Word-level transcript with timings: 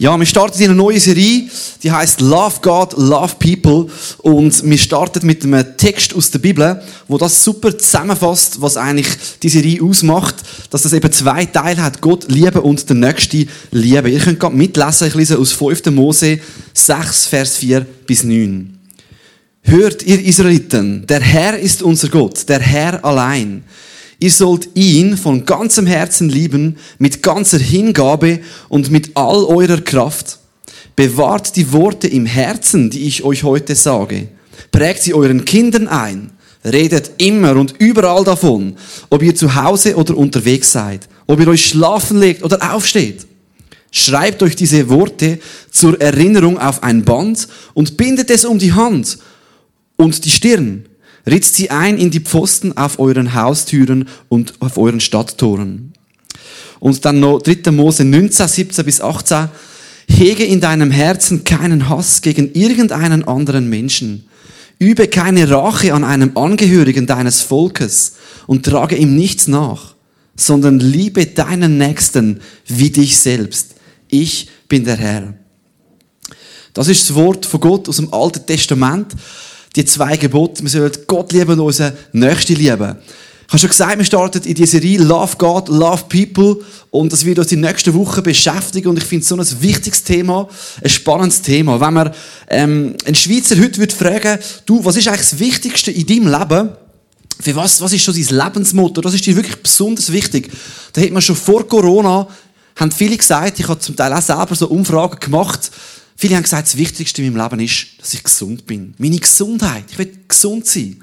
Ja, 0.00 0.18
wir 0.18 0.24
starten 0.24 0.58
in 0.62 0.70
eine 0.70 0.76
neue 0.76 0.98
Serie, 0.98 1.50
die 1.82 1.92
heißt 1.92 2.22
Love 2.22 2.60
God, 2.62 2.94
Love 2.96 3.34
People 3.38 3.92
und 4.22 4.64
wir 4.64 4.78
starten 4.78 5.26
mit 5.26 5.44
einem 5.44 5.76
Text 5.76 6.14
aus 6.14 6.30
der 6.30 6.38
Bibel, 6.38 6.82
wo 7.06 7.18
das 7.18 7.44
super 7.44 7.76
zusammenfasst, 7.76 8.62
was 8.62 8.78
eigentlich 8.78 9.08
die 9.42 9.50
Serie 9.50 9.82
ausmacht, 9.82 10.36
dass 10.70 10.84
das 10.84 10.94
eben 10.94 11.12
zwei 11.12 11.44
Teile 11.44 11.82
hat, 11.82 12.00
Gott 12.00 12.32
lieben 12.32 12.60
und 12.60 12.88
der 12.88 12.96
Nächste 12.96 13.46
lieben. 13.72 14.10
Ihr 14.10 14.20
könnt 14.20 14.40
gerade 14.40 14.56
mitlesen, 14.56 15.08
ich 15.08 15.14
lese 15.16 15.38
aus 15.38 15.52
5. 15.52 15.84
Mose 15.90 16.40
6, 16.72 17.26
Vers 17.26 17.58
4 17.58 17.86
bis 18.06 18.24
9. 18.24 18.78
Hört 19.64 20.02
ihr 20.02 20.24
Israeliten, 20.24 21.06
der 21.06 21.20
Herr 21.20 21.58
ist 21.58 21.82
unser 21.82 22.08
Gott, 22.08 22.48
der 22.48 22.60
Herr 22.60 23.04
allein. 23.04 23.64
Ihr 24.22 24.30
sollt 24.30 24.68
ihn 24.74 25.16
von 25.16 25.46
ganzem 25.46 25.86
Herzen 25.86 26.28
lieben, 26.28 26.76
mit 26.98 27.22
ganzer 27.22 27.58
Hingabe 27.58 28.40
und 28.68 28.90
mit 28.90 29.16
all 29.16 29.44
eurer 29.44 29.80
Kraft. 29.80 30.38
Bewahrt 30.94 31.56
die 31.56 31.72
Worte 31.72 32.06
im 32.06 32.26
Herzen, 32.26 32.90
die 32.90 33.06
ich 33.06 33.24
euch 33.24 33.44
heute 33.44 33.74
sage. 33.74 34.28
Prägt 34.70 35.02
sie 35.02 35.14
euren 35.14 35.46
Kindern 35.46 35.88
ein. 35.88 36.32
Redet 36.62 37.12
immer 37.16 37.56
und 37.56 37.74
überall 37.78 38.22
davon, 38.22 38.76
ob 39.08 39.22
ihr 39.22 39.34
zu 39.34 39.54
Hause 39.54 39.96
oder 39.96 40.14
unterwegs 40.14 40.72
seid, 40.72 41.08
ob 41.26 41.40
ihr 41.40 41.48
euch 41.48 41.64
schlafen 41.64 42.20
legt 42.20 42.42
oder 42.42 42.74
aufsteht. 42.74 43.26
Schreibt 43.90 44.42
euch 44.42 44.54
diese 44.54 44.90
Worte 44.90 45.38
zur 45.70 45.98
Erinnerung 45.98 46.58
auf 46.58 46.82
ein 46.82 47.02
Band 47.06 47.48
und 47.72 47.96
bindet 47.96 48.28
es 48.30 48.44
um 48.44 48.58
die 48.58 48.74
Hand 48.74 49.18
und 49.96 50.22
die 50.26 50.30
Stirn 50.30 50.84
Ritzt 51.26 51.56
sie 51.56 51.70
ein 51.70 51.98
in 51.98 52.10
die 52.10 52.20
Pfosten 52.20 52.76
auf 52.76 52.98
euren 52.98 53.34
Haustüren 53.34 54.08
und 54.28 54.54
auf 54.60 54.78
euren 54.78 55.00
Stadttoren. 55.00 55.92
Und 56.78 57.04
dann 57.04 57.20
noch 57.20 57.40
3. 57.42 57.70
Mose 57.72 58.04
19, 58.04 58.48
17 58.48 58.84
bis 58.84 59.00
18. 59.00 59.48
Hege 60.08 60.44
in 60.44 60.60
deinem 60.60 60.90
Herzen 60.90 61.44
keinen 61.44 61.88
Hass 61.88 62.22
gegen 62.22 62.52
irgendeinen 62.52 63.26
anderen 63.26 63.68
Menschen. 63.68 64.26
Übe 64.78 65.08
keine 65.08 65.48
Rache 65.50 65.92
an 65.92 66.04
einem 66.04 66.36
Angehörigen 66.36 67.06
deines 67.06 67.42
Volkes 67.42 68.14
und 68.46 68.64
trage 68.64 68.96
ihm 68.96 69.14
nichts 69.14 69.46
nach, 69.46 69.94
sondern 70.36 70.80
liebe 70.80 71.26
deinen 71.26 71.76
Nächsten 71.76 72.40
wie 72.66 72.90
dich 72.90 73.18
selbst. 73.18 73.74
Ich 74.08 74.48
bin 74.68 74.84
der 74.84 74.96
Herr. 74.96 75.34
Das 76.72 76.88
ist 76.88 77.08
das 77.08 77.14
Wort 77.14 77.44
von 77.44 77.60
Gott 77.60 77.88
aus 77.88 77.96
dem 77.96 78.12
Alten 78.12 78.46
Testament 78.46 79.14
die 79.76 79.84
zwei 79.84 80.16
Gebote. 80.16 80.62
Wir 80.62 80.70
sollen 80.70 80.92
Gott 81.06 81.32
lieben 81.32 81.52
und 81.52 81.60
unseren 81.60 81.92
Nächsten 82.12 82.56
lieben. 82.56 82.96
Ich 83.50 83.52
habe 83.52 83.58
schon 83.62 83.70
gesagt, 83.70 83.98
wir 83.98 84.04
starten 84.04 84.42
in 84.44 84.54
dieser 84.54 84.78
Serie 84.78 84.98
Love 84.98 85.36
God, 85.36 85.68
Love 85.68 86.04
People 86.08 86.64
und 86.90 87.12
das 87.12 87.24
wird 87.24 87.40
uns 87.40 87.48
die 87.48 87.56
nächsten 87.56 87.92
Wochen 87.94 88.22
beschäftigen 88.22 88.86
und 88.86 88.98
ich 88.98 89.04
finde 89.04 89.24
es 89.24 89.28
so 89.28 89.36
ein 89.36 89.62
wichtiges 89.62 90.04
Thema, 90.04 90.48
ein 90.84 90.88
spannendes 90.88 91.42
Thema. 91.42 91.80
Wenn 91.80 91.94
man 91.94 92.14
ähm, 92.48 92.94
einen 93.04 93.16
Schweizer 93.16 93.56
heute 93.58 93.78
würde 93.78 93.92
fragen, 93.92 94.38
du, 94.66 94.84
was 94.84 94.96
ist 94.96 95.08
eigentlich 95.08 95.28
das 95.30 95.38
Wichtigste 95.40 95.90
in 95.90 96.06
deinem 96.06 96.28
Leben? 96.28 96.68
Für 97.40 97.56
was, 97.56 97.80
was 97.80 97.92
ist 97.92 98.04
schon 98.04 98.14
dein 98.14 98.38
Lebensmotto? 98.38 99.00
Das 99.00 99.14
ist 99.14 99.26
dir 99.26 99.34
wirklich 99.34 99.60
besonders 99.60 100.12
wichtig. 100.12 100.48
Da 100.92 101.00
hat 101.00 101.10
man 101.10 101.20
schon 101.20 101.34
vor 101.34 101.66
Corona, 101.66 102.28
haben 102.76 102.92
viele 102.92 103.16
gesagt, 103.16 103.58
ich 103.58 103.66
habe 103.66 103.80
zum 103.80 103.96
Teil 103.96 104.12
auch 104.12 104.22
selber 104.22 104.54
so 104.54 104.68
Umfragen 104.68 105.18
gemacht, 105.18 105.72
Viele 106.20 106.36
haben 106.36 106.42
gesagt, 106.42 106.66
das 106.66 106.76
Wichtigste 106.76 107.22
in 107.22 107.32
meinem 107.32 107.42
Leben 107.42 107.64
ist, 107.64 107.98
dass 107.98 108.12
ich 108.12 108.22
gesund 108.22 108.66
bin. 108.66 108.92
Meine 108.98 109.16
Gesundheit. 109.16 109.84
Ich 109.90 109.96
will 109.96 110.12
gesund 110.28 110.66
sein. 110.66 111.00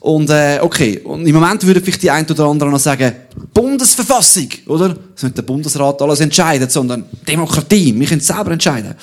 Und, 0.00 0.30
äh, 0.30 0.60
okay. 0.62 0.98
Und 1.04 1.26
im 1.26 1.34
Moment 1.34 1.62
würde 1.66 1.82
vielleicht 1.82 2.02
die 2.02 2.10
ein 2.10 2.24
oder 2.24 2.46
andere 2.46 2.70
noch 2.70 2.78
sagen, 2.78 3.12
Bundesverfassung, 3.52 4.48
oder? 4.66 4.96
Das 5.12 5.24
nicht 5.24 5.36
der 5.36 5.42
Bundesrat 5.42 6.00
alles 6.00 6.20
entscheidet, 6.20 6.72
sondern 6.72 7.04
Demokratie. 7.28 7.94
Wir 8.00 8.06
können 8.06 8.22
selber 8.22 8.52
entscheiden. 8.52 8.94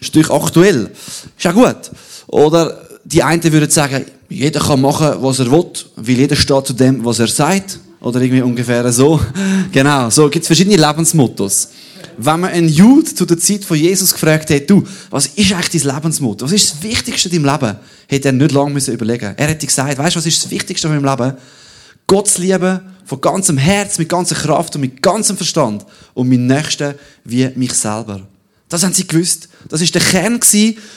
Ist 0.00 0.14
natürlich 0.14 0.30
aktuell. 0.30 0.90
Ist 1.36 1.46
auch 1.46 1.52
gut. 1.52 1.90
Oder 2.28 2.80
die 3.04 3.22
einen 3.22 3.44
würden 3.52 3.68
sagen, 3.68 4.06
jeder 4.30 4.60
kann 4.60 4.80
machen, 4.80 5.16
was 5.20 5.40
er 5.40 5.50
will, 5.50 5.72
weil 5.96 6.16
jeder 6.16 6.36
steht 6.36 6.68
zu 6.68 6.72
dem, 6.72 7.04
was 7.04 7.18
er 7.18 7.28
sagt. 7.28 7.80
Oder 8.00 8.22
irgendwie 8.22 8.40
ungefähr 8.40 8.90
so. 8.90 9.20
Genau. 9.72 10.08
So 10.08 10.30
gibt 10.30 10.44
es 10.44 10.46
verschiedene 10.46 10.76
Lebensmottos 10.76 11.68
wenn 12.18 12.40
man 12.40 12.50
einen 12.50 12.68
Jude 12.68 13.14
zu 13.14 13.26
der 13.26 13.38
Zeit 13.38 13.64
von 13.64 13.76
Jesus 13.76 14.12
gefragt 14.12 14.50
hat, 14.50 14.68
du, 14.68 14.84
was 15.10 15.26
ist 15.26 15.52
eigentlich 15.52 15.82
dein 15.82 15.94
Lebensmotto? 15.94 16.44
Was 16.44 16.52
ist 16.52 16.72
das 16.72 16.82
Wichtigste 16.82 17.28
in 17.28 17.42
deinem 17.42 17.52
Leben? 17.52 17.76
Hätte 18.08 18.28
er 18.28 18.32
nicht 18.32 18.52
lange 18.52 18.78
überlegen. 18.78 19.34
Er 19.36 19.48
hätte 19.48 19.66
gesagt, 19.66 19.98
weißt 19.98 20.16
du, 20.16 20.18
was 20.18 20.26
ist 20.26 20.44
das 20.44 20.50
Wichtigste 20.50 20.88
in 20.88 20.94
meinem 20.94 21.18
Leben? 21.18 21.36
Gott 22.06 22.28
zu 22.28 22.40
lieben, 22.40 22.80
von 23.04 23.20
ganzem 23.20 23.58
Herz, 23.58 23.98
mit 23.98 24.08
ganzer 24.08 24.34
Kraft 24.34 24.74
und 24.74 24.80
mit 24.80 25.02
ganzem 25.02 25.36
Verstand. 25.36 25.84
Und 26.14 26.28
mein 26.28 26.46
Nächsten 26.46 26.94
wie 27.24 27.48
mich 27.54 27.72
selber. 27.72 28.26
Das 28.68 28.82
haben 28.82 28.92
sie 28.92 29.06
gewusst. 29.06 29.48
Das 29.68 29.80
ist 29.80 29.94
der 29.94 30.02
Kern 30.02 30.40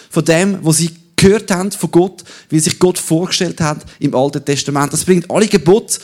von 0.10 0.26
dem, 0.26 0.60
was 0.62 0.78
sie 0.78 0.92
gehört 1.16 1.52
haben 1.52 1.72
von 1.72 1.92
Gott, 1.92 2.24
wie 2.50 2.60
sich 2.60 2.80
Gott 2.80 2.98
vorgestellt 2.98 3.60
hat 3.62 3.86
im 4.00 4.16
Alten 4.16 4.44
Testament. 4.44 4.94
Das 4.94 5.04
bringt 5.04 5.30
alle 5.30 5.48
Gebote 5.48 6.00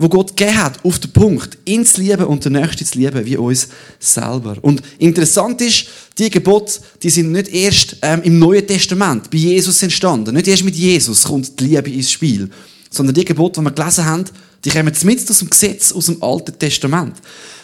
wo 0.00 0.08
Gott 0.08 0.34
gegeben 0.34 0.56
hat, 0.56 0.82
auf 0.82 0.98
den 0.98 1.12
Punkt, 1.12 1.58
ihn 1.66 1.84
zu 1.84 2.00
lieben 2.00 2.24
und 2.24 2.42
den 2.42 2.54
Nächsten 2.54 2.86
zu 2.86 2.98
lieben 2.98 3.22
wie 3.26 3.36
uns 3.36 3.68
selber. 3.98 4.56
Und 4.62 4.80
interessant 4.98 5.60
ist, 5.60 5.88
die 6.16 6.30
Gebote, 6.30 6.80
die 7.02 7.10
sind 7.10 7.30
nicht 7.32 7.52
erst 7.52 7.98
ähm, 8.00 8.22
im 8.22 8.38
Neuen 8.38 8.66
Testament 8.66 9.30
bei 9.30 9.36
Jesus 9.36 9.82
entstanden. 9.82 10.34
Nicht 10.34 10.48
erst 10.48 10.64
mit 10.64 10.74
Jesus 10.74 11.24
kommt 11.24 11.60
die 11.60 11.64
Liebe 11.64 11.90
ins 11.90 12.10
Spiel. 12.10 12.48
Sondern 12.88 13.14
die 13.14 13.26
Gebote, 13.26 13.60
die 13.60 13.66
wir 13.66 13.72
gelesen 13.72 14.06
haben, 14.06 14.24
die 14.64 14.70
kommen 14.70 14.90
mit 15.02 15.30
aus 15.30 15.38
dem 15.38 15.50
Gesetz, 15.50 15.92
aus 15.92 16.06
dem 16.06 16.22
Alten 16.22 16.58
Testament. 16.58 17.16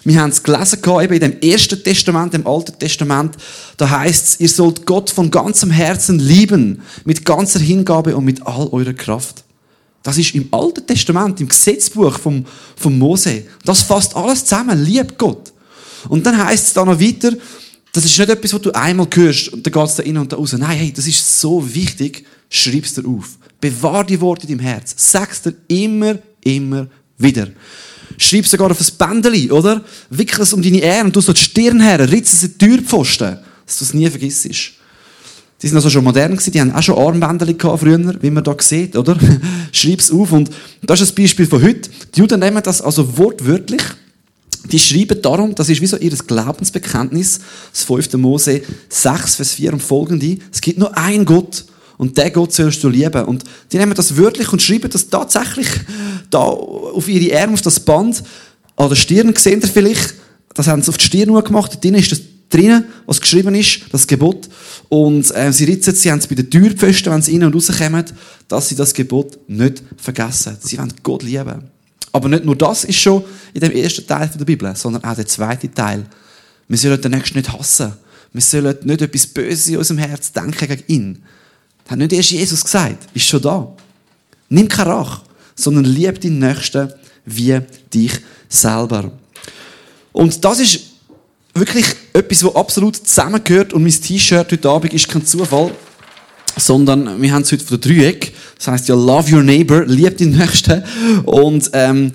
Wir 0.05 0.21
haben 0.21 0.31
es 0.31 0.43
gelesen, 0.43 0.79
eben 0.85 1.15
in 1.15 1.21
dem 1.21 1.41
Ersten 1.41 1.83
Testament, 1.83 2.35
im 2.35 2.47
Alten 2.47 2.79
Testament, 2.79 3.35
da 3.79 3.89
heißt 3.89 4.27
es, 4.27 4.41
ihr 4.41 4.49
sollt 4.51 4.85
Gott 4.85 5.09
von 5.09 5.31
ganzem 5.31 5.71
Herzen 5.71 6.19
lieben, 6.19 6.83
mit 7.07 7.25
ganzer 7.25 7.61
Hingabe 7.61 8.15
und 8.15 8.27
mit 8.27 8.47
all 8.47 8.69
eurer 8.69 8.93
Kraft. 8.93 9.46
Das 10.07 10.19
ist 10.19 10.37
im 10.37 10.47
Alten 10.53 10.87
Testament, 10.87 11.41
im 11.41 11.49
Gesetzbuch 11.49 12.17
vom, 12.21 12.47
vom 12.77 12.97
Mose. 12.97 13.43
Das 13.65 13.83
fasst 13.83 14.15
alles 14.15 14.45
zusammen. 14.45 14.85
Lieb 14.85 15.19
Gott. 15.19 15.53
Und 16.09 16.25
dann 16.25 16.47
heißt 16.47 16.69
es 16.69 16.73
da 16.73 16.85
noch 16.85 17.01
weiter, 17.01 17.33
das 17.93 18.05
ist 18.05 18.17
nicht 18.17 18.31
etwas, 18.31 18.55
was 18.55 18.61
du 18.63 18.71
einmal 18.71 19.09
hörst 19.13 19.49
und 19.49 19.67
dann 19.67 19.73
geht 19.73 19.85
es 19.85 19.97
da 19.97 20.05
innen 20.05 20.19
und 20.19 20.31
da 20.31 20.37
raus. 20.37 20.53
Nein, 20.53 20.79
hey, 20.79 20.93
das 20.95 21.09
ist 21.09 21.41
so 21.41 21.75
wichtig. 21.75 22.25
Schreib 22.49 22.85
es 22.85 22.95
dir 22.95 23.05
auf. 23.05 23.37
Bewahr 23.61 24.05
die 24.05 24.21
Worte 24.21 24.47
in 24.47 24.57
deinem 24.57 24.65
Herz. 24.65 24.95
Sag 24.97 25.33
es 25.33 25.43
dir 25.43 25.55
immer, 25.67 26.17
immer 26.45 26.87
wieder. 27.19 27.49
Schreib 28.17 28.45
es 28.45 28.53
sogar 28.53 28.71
auf 28.71 28.81
ein 28.81 28.97
Bändeli, 28.97 29.51
oder? 29.51 29.85
Wickel 30.11 30.43
es 30.43 30.53
um 30.53 30.63
deine 30.63 30.83
Ähren 30.83 31.07
und 31.07 31.17
du 31.17 31.21
so 31.21 31.33
die 31.33 31.41
Stirn 31.41 31.81
her, 31.81 31.99
ritz 32.09 32.33
es 32.33 32.45
in 32.45 32.53
die 32.57 32.59
Türpfosten, 32.59 33.39
dass 33.67 33.79
du 33.79 33.85
es 33.85 33.93
nie 33.93 34.09
vergisst. 34.09 34.76
Die 35.63 35.69
sind 35.69 35.77
also 35.77 35.89
schon 35.89 36.05
modern 36.05 36.33
gewesen, 36.33 36.53
die 36.53 36.61
haben 36.61 36.73
auch 36.73 36.83
schon 36.83 36.99
Armbänder 36.99 37.51
gehabt 37.53 37.81
früher, 37.81 37.99
wie 38.21 38.31
man 38.31 38.45
da 38.45 38.55
sieht, 38.59 38.95
oder? 38.95 39.17
Schreib's 39.73 40.11
auf. 40.11 40.33
Und 40.33 40.51
das 40.83 41.01
ist 41.01 41.13
ein 41.13 41.23
Beispiel 41.23 41.47
von 41.47 41.63
heute. 41.63 41.89
Die 42.15 42.21
Juden 42.21 42.41
nehmen 42.41 42.63
das 42.63 42.83
also 42.83 43.17
wortwörtlich. 43.17 43.83
Die 44.71 44.79
schreiben 44.79 45.21
darum, 45.23 45.55
das 45.55 45.69
ist 45.69 45.81
wie 45.81 45.87
so 45.87 45.97
ihr 45.97 46.11
Glaubensbekenntnis, 46.11 47.41
das 47.73 47.85
5. 47.85 48.15
Mose 48.15 48.63
6, 48.89 49.37
Vers 49.37 49.53
4 49.53 49.73
und 49.75 49.83
folgende. 49.83 50.39
Es 50.53 50.61
gibt 50.61 50.79
nur 50.79 50.97
einen 50.97 51.25
Gott 51.25 51.65
und 51.99 52.17
der 52.19 52.31
Gott 52.31 52.53
sollst 52.53 52.83
du 52.83 52.89
lieben. 52.89 53.25
Und 53.25 53.45
die 53.73 53.79
nehmen 53.79 53.95
das 53.95 54.17
wörtlich 54.17 54.53
und 54.53 54.61
schreiben 54.61 54.91
das 54.91 55.09
tatsächlich 55.09 55.69
da 56.31 56.39
auf 56.39 57.09
ihre 57.09 57.41
Arme, 57.41 57.55
auf 57.55 57.63
das 57.63 57.81
Band, 57.81 58.23
an 58.77 58.89
der 58.89 58.97
Stirn, 58.97 59.35
seht 59.37 59.63
ihr 59.63 59.69
vielleicht, 59.69 60.15
das 60.53 60.67
haben 60.67 60.83
sie 60.83 60.89
auf 60.89 60.99
die 60.99 61.05
Stirn 61.05 61.33
gemacht, 61.45 61.83
drinnen 61.83 62.01
ist 62.01 62.13
das 62.13 62.21
drinnen, 62.49 62.85
was 63.07 63.21
geschrieben 63.21 63.55
ist, 63.55 63.81
das 63.93 64.07
Gebot. 64.07 64.49
Und 64.89 65.35
äh, 65.35 65.53
sie 65.53 65.65
ritzen, 65.65 65.95
sie 65.95 66.11
haben 66.11 66.19
es 66.19 66.27
bei 66.27 66.35
den 66.35 66.51
Türpfosten, 66.51 67.13
wenn 67.13 67.23
sie 67.23 67.33
rein 67.33 67.45
und 67.45 67.55
rauskommen, 67.55 68.05
dass 68.49 68.69
sie 68.69 68.77
das 68.77 68.95
Gebot 68.95 69.39
nicht 69.49 69.83
vergessen. 69.97 70.57
Sie 70.61 70.79
wollen 70.79 70.93
Gott 71.03 71.23
lieben. 71.23 71.71
Aber 72.13 72.29
nicht 72.29 72.45
nur 72.45 72.57
das 72.57 72.85
ist 72.85 72.99
schon 72.99 73.25
in 73.53 73.61
dem 73.61 73.73
ersten 73.73 74.07
Teil 74.07 74.31
der 74.39 74.45
Bibel, 74.45 74.75
sondern 74.75 75.05
auch 75.05 75.15
der 75.15 75.27
zweite 75.27 75.71
Teil. 75.73 76.07
Wir 76.69 76.79
sollen 76.79 77.01
den 77.01 77.13
Nächsten 77.13 77.37
nicht 77.39 77.53
hassen. 77.53 77.93
Wir 78.33 78.43
sollen 78.43 78.77
nicht 78.85 79.03
etwas 79.03 79.27
Böses 79.27 79.69
in 79.69 79.77
unserem 79.77 79.99
Herz 79.99 80.33
denken 80.33 80.69
gegen 80.69 80.83
ihn. 80.87 81.23
Das 81.85 81.93
hat 81.93 81.99
nicht 81.99 82.13
erst 82.13 82.31
Jesus 82.31 82.65
gesagt. 82.65 83.09
Ist 83.15 83.27
schon 83.27 83.43
da. 83.43 83.71
Nimm 84.49 84.69
keine 84.69 84.91
Rache, 84.91 85.23
sondern 85.55 85.85
lieb 85.85 86.21
deinen 86.21 86.39
Nächsten 86.39 86.93
wie 87.25 87.61
dich 87.93 88.13
selber. 88.49 89.13
Und 90.13 90.45
das 90.45 90.61
ist 90.61 90.81
wirklich 91.59 91.87
etwas, 92.13 92.45
was 92.45 92.55
absolut 92.55 92.97
zusammengehört 92.97 93.73
und 93.73 93.83
mein 93.83 93.93
T-Shirt 93.93 94.53
heute 94.53 94.69
Abend 94.69 94.93
ist 94.93 95.09
kein 95.09 95.25
Zufall, 95.25 95.73
sondern 96.57 97.21
wir 97.21 97.33
haben 97.33 97.43
es 97.43 97.53
heute 97.53 97.65
von 97.65 97.81
der 97.81 97.91
Dreieck. 97.91 98.33
Das 98.57 98.69
heißt 98.69 98.89
ja 98.89 98.95
Love 98.95 99.37
Your 99.37 99.43
Neighbor, 99.43 99.85
lieb 99.85 100.17
den 100.17 100.37
Nächsten 100.37 100.83
und 101.25 101.71
ähm, 101.73 102.13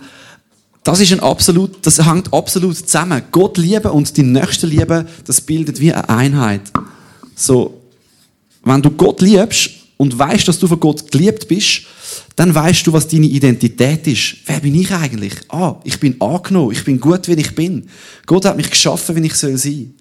das 0.84 1.00
ist 1.00 1.12
ein 1.12 1.20
absolut, 1.20 1.86
das 1.86 2.04
hängt 2.06 2.34
absolut 2.34 2.78
zusammen. 2.78 3.22
Gott 3.32 3.58
lieben 3.58 3.92
und 3.92 4.16
die 4.18 4.24
Nächsten 4.24 4.70
lieben, 4.70 5.08
das 5.26 5.42
bildet 5.42 5.80
wie 5.80 5.94
eine 5.94 6.10
Einheit. 6.10 6.62
So, 7.36 7.82
wenn 8.64 8.82
du 8.82 8.90
Gott 8.90 9.22
liebst 9.22 9.81
und 10.02 10.18
weißt, 10.18 10.48
dass 10.48 10.58
du 10.58 10.68
von 10.68 10.80
Gott 10.80 11.12
geliebt 11.12 11.48
bist, 11.48 11.84
dann 12.36 12.56
weißt 12.56 12.88
du, 12.88 12.92
was 12.92 13.08
deine 13.08 13.28
Identität 13.28 14.08
ist. 14.08 14.38
Wer 14.48 14.60
bin 14.60 14.74
ich 14.74 14.90
eigentlich? 14.92 15.34
Ah, 15.50 15.76
ich 15.84 16.00
bin 16.00 16.20
angenommen, 16.20 16.72
ich 16.72 16.84
bin 16.84 17.00
gut, 17.00 17.28
wie 17.28 17.34
ich 17.34 17.54
bin. 17.54 17.88
Gott 18.26 18.46
hat 18.46 18.58
mich 18.58 18.72
geschaffen, 18.72 19.16
wie 19.16 19.28
ich 19.28 19.36
soll 19.36 19.58
sein. 19.58 19.94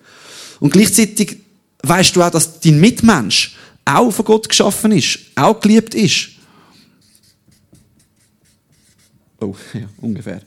Und 0.59 0.73
gleichzeitig 0.73 1.37
weißt 1.83 2.17
du 2.17 2.23
auch, 2.23 2.31
dass 2.31 2.61
dein 2.61 2.81
Mitmensch 2.81 3.55
auch 3.85 4.11
von 4.11 4.25
Gott 4.25 4.49
geschaffen 4.49 4.93
ist, 4.93 5.19
auch 5.35 5.61
geliebt 5.61 5.95
ist. 5.95 6.31
Oh, 9.39 9.55
ja, 9.75 9.87
ungefähr. 10.01 10.41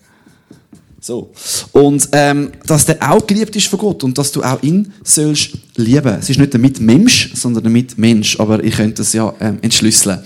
So. 1.03 1.31
Und 1.73 2.07
ähm, 2.13 2.51
dass 2.65 2.85
der 2.85 3.11
auch 3.11 3.27
geliebt 3.27 3.53
ist 3.57 3.67
von 3.67 3.77
Gott 3.77 4.05
und 4.05 4.17
dass 4.17 4.31
du 4.31 4.41
auch 4.41 4.63
ihn 4.63 4.93
sollst 5.03 5.49
lieben. 5.75 6.17
Es 6.17 6.29
ist 6.29 6.39
nicht 6.39 6.53
der 6.53 6.61
Mitmensch, 6.61 7.33
sondern 7.35 7.63
der 7.63 7.71
Mitmensch. 7.73 8.39
Aber 8.39 8.63
ich 8.63 8.77
könnte 8.77 9.01
das 9.01 9.11
ja 9.11 9.33
ähm, 9.41 9.59
entschlüsseln. 9.61 10.19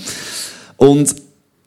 Und 0.75 1.15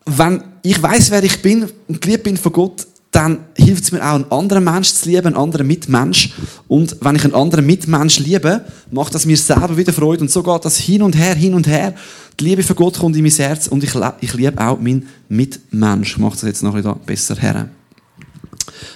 wenn 0.06 0.44
ich 0.62 0.80
weiß, 0.80 1.10
wer 1.10 1.24
ich 1.24 1.42
bin 1.42 1.66
und 1.88 2.00
geliebt 2.00 2.22
bin 2.22 2.36
von 2.36 2.52
Gott, 2.52 2.86
dann 3.10 3.46
hilft 3.56 3.82
es 3.82 3.90
mir 3.90 4.00
auch, 4.00 4.14
einen 4.14 4.30
anderen 4.30 4.62
Mensch 4.62 4.92
zu 4.92 5.08
lieben, 5.08 5.26
einen 5.26 5.36
anderen 5.36 5.66
Mitmensch. 5.66 6.32
Und 6.68 6.96
wenn 7.00 7.16
ich 7.16 7.24
einen 7.24 7.34
anderen 7.34 7.66
Mitmensch 7.66 8.20
liebe, 8.20 8.64
macht 8.92 9.12
das 9.16 9.26
mir 9.26 9.36
selber 9.36 9.76
wieder 9.76 9.92
Freude. 9.92 10.22
Und 10.22 10.30
so 10.30 10.44
geht 10.44 10.64
das 10.64 10.76
hin 10.76 11.02
und 11.02 11.16
her, 11.18 11.34
hin 11.34 11.54
und 11.54 11.66
her. 11.66 11.96
Die 12.38 12.44
Liebe 12.44 12.62
für 12.62 12.76
Gott 12.76 12.96
kommt 12.96 13.16
in 13.16 13.24
mein 13.24 13.32
Herz 13.32 13.66
und 13.66 13.82
ich, 13.82 13.90
ich 14.20 14.34
liebe 14.34 14.64
auch 14.64 14.78
meinen 14.78 15.08
Mitmensch. 15.28 16.12
Ich 16.12 16.18
mache 16.18 16.34
das 16.34 16.42
jetzt 16.42 16.62
noch 16.62 16.76
ein 16.76 16.82
bisschen 16.82 17.04
besser 17.04 17.34
her. 17.34 17.68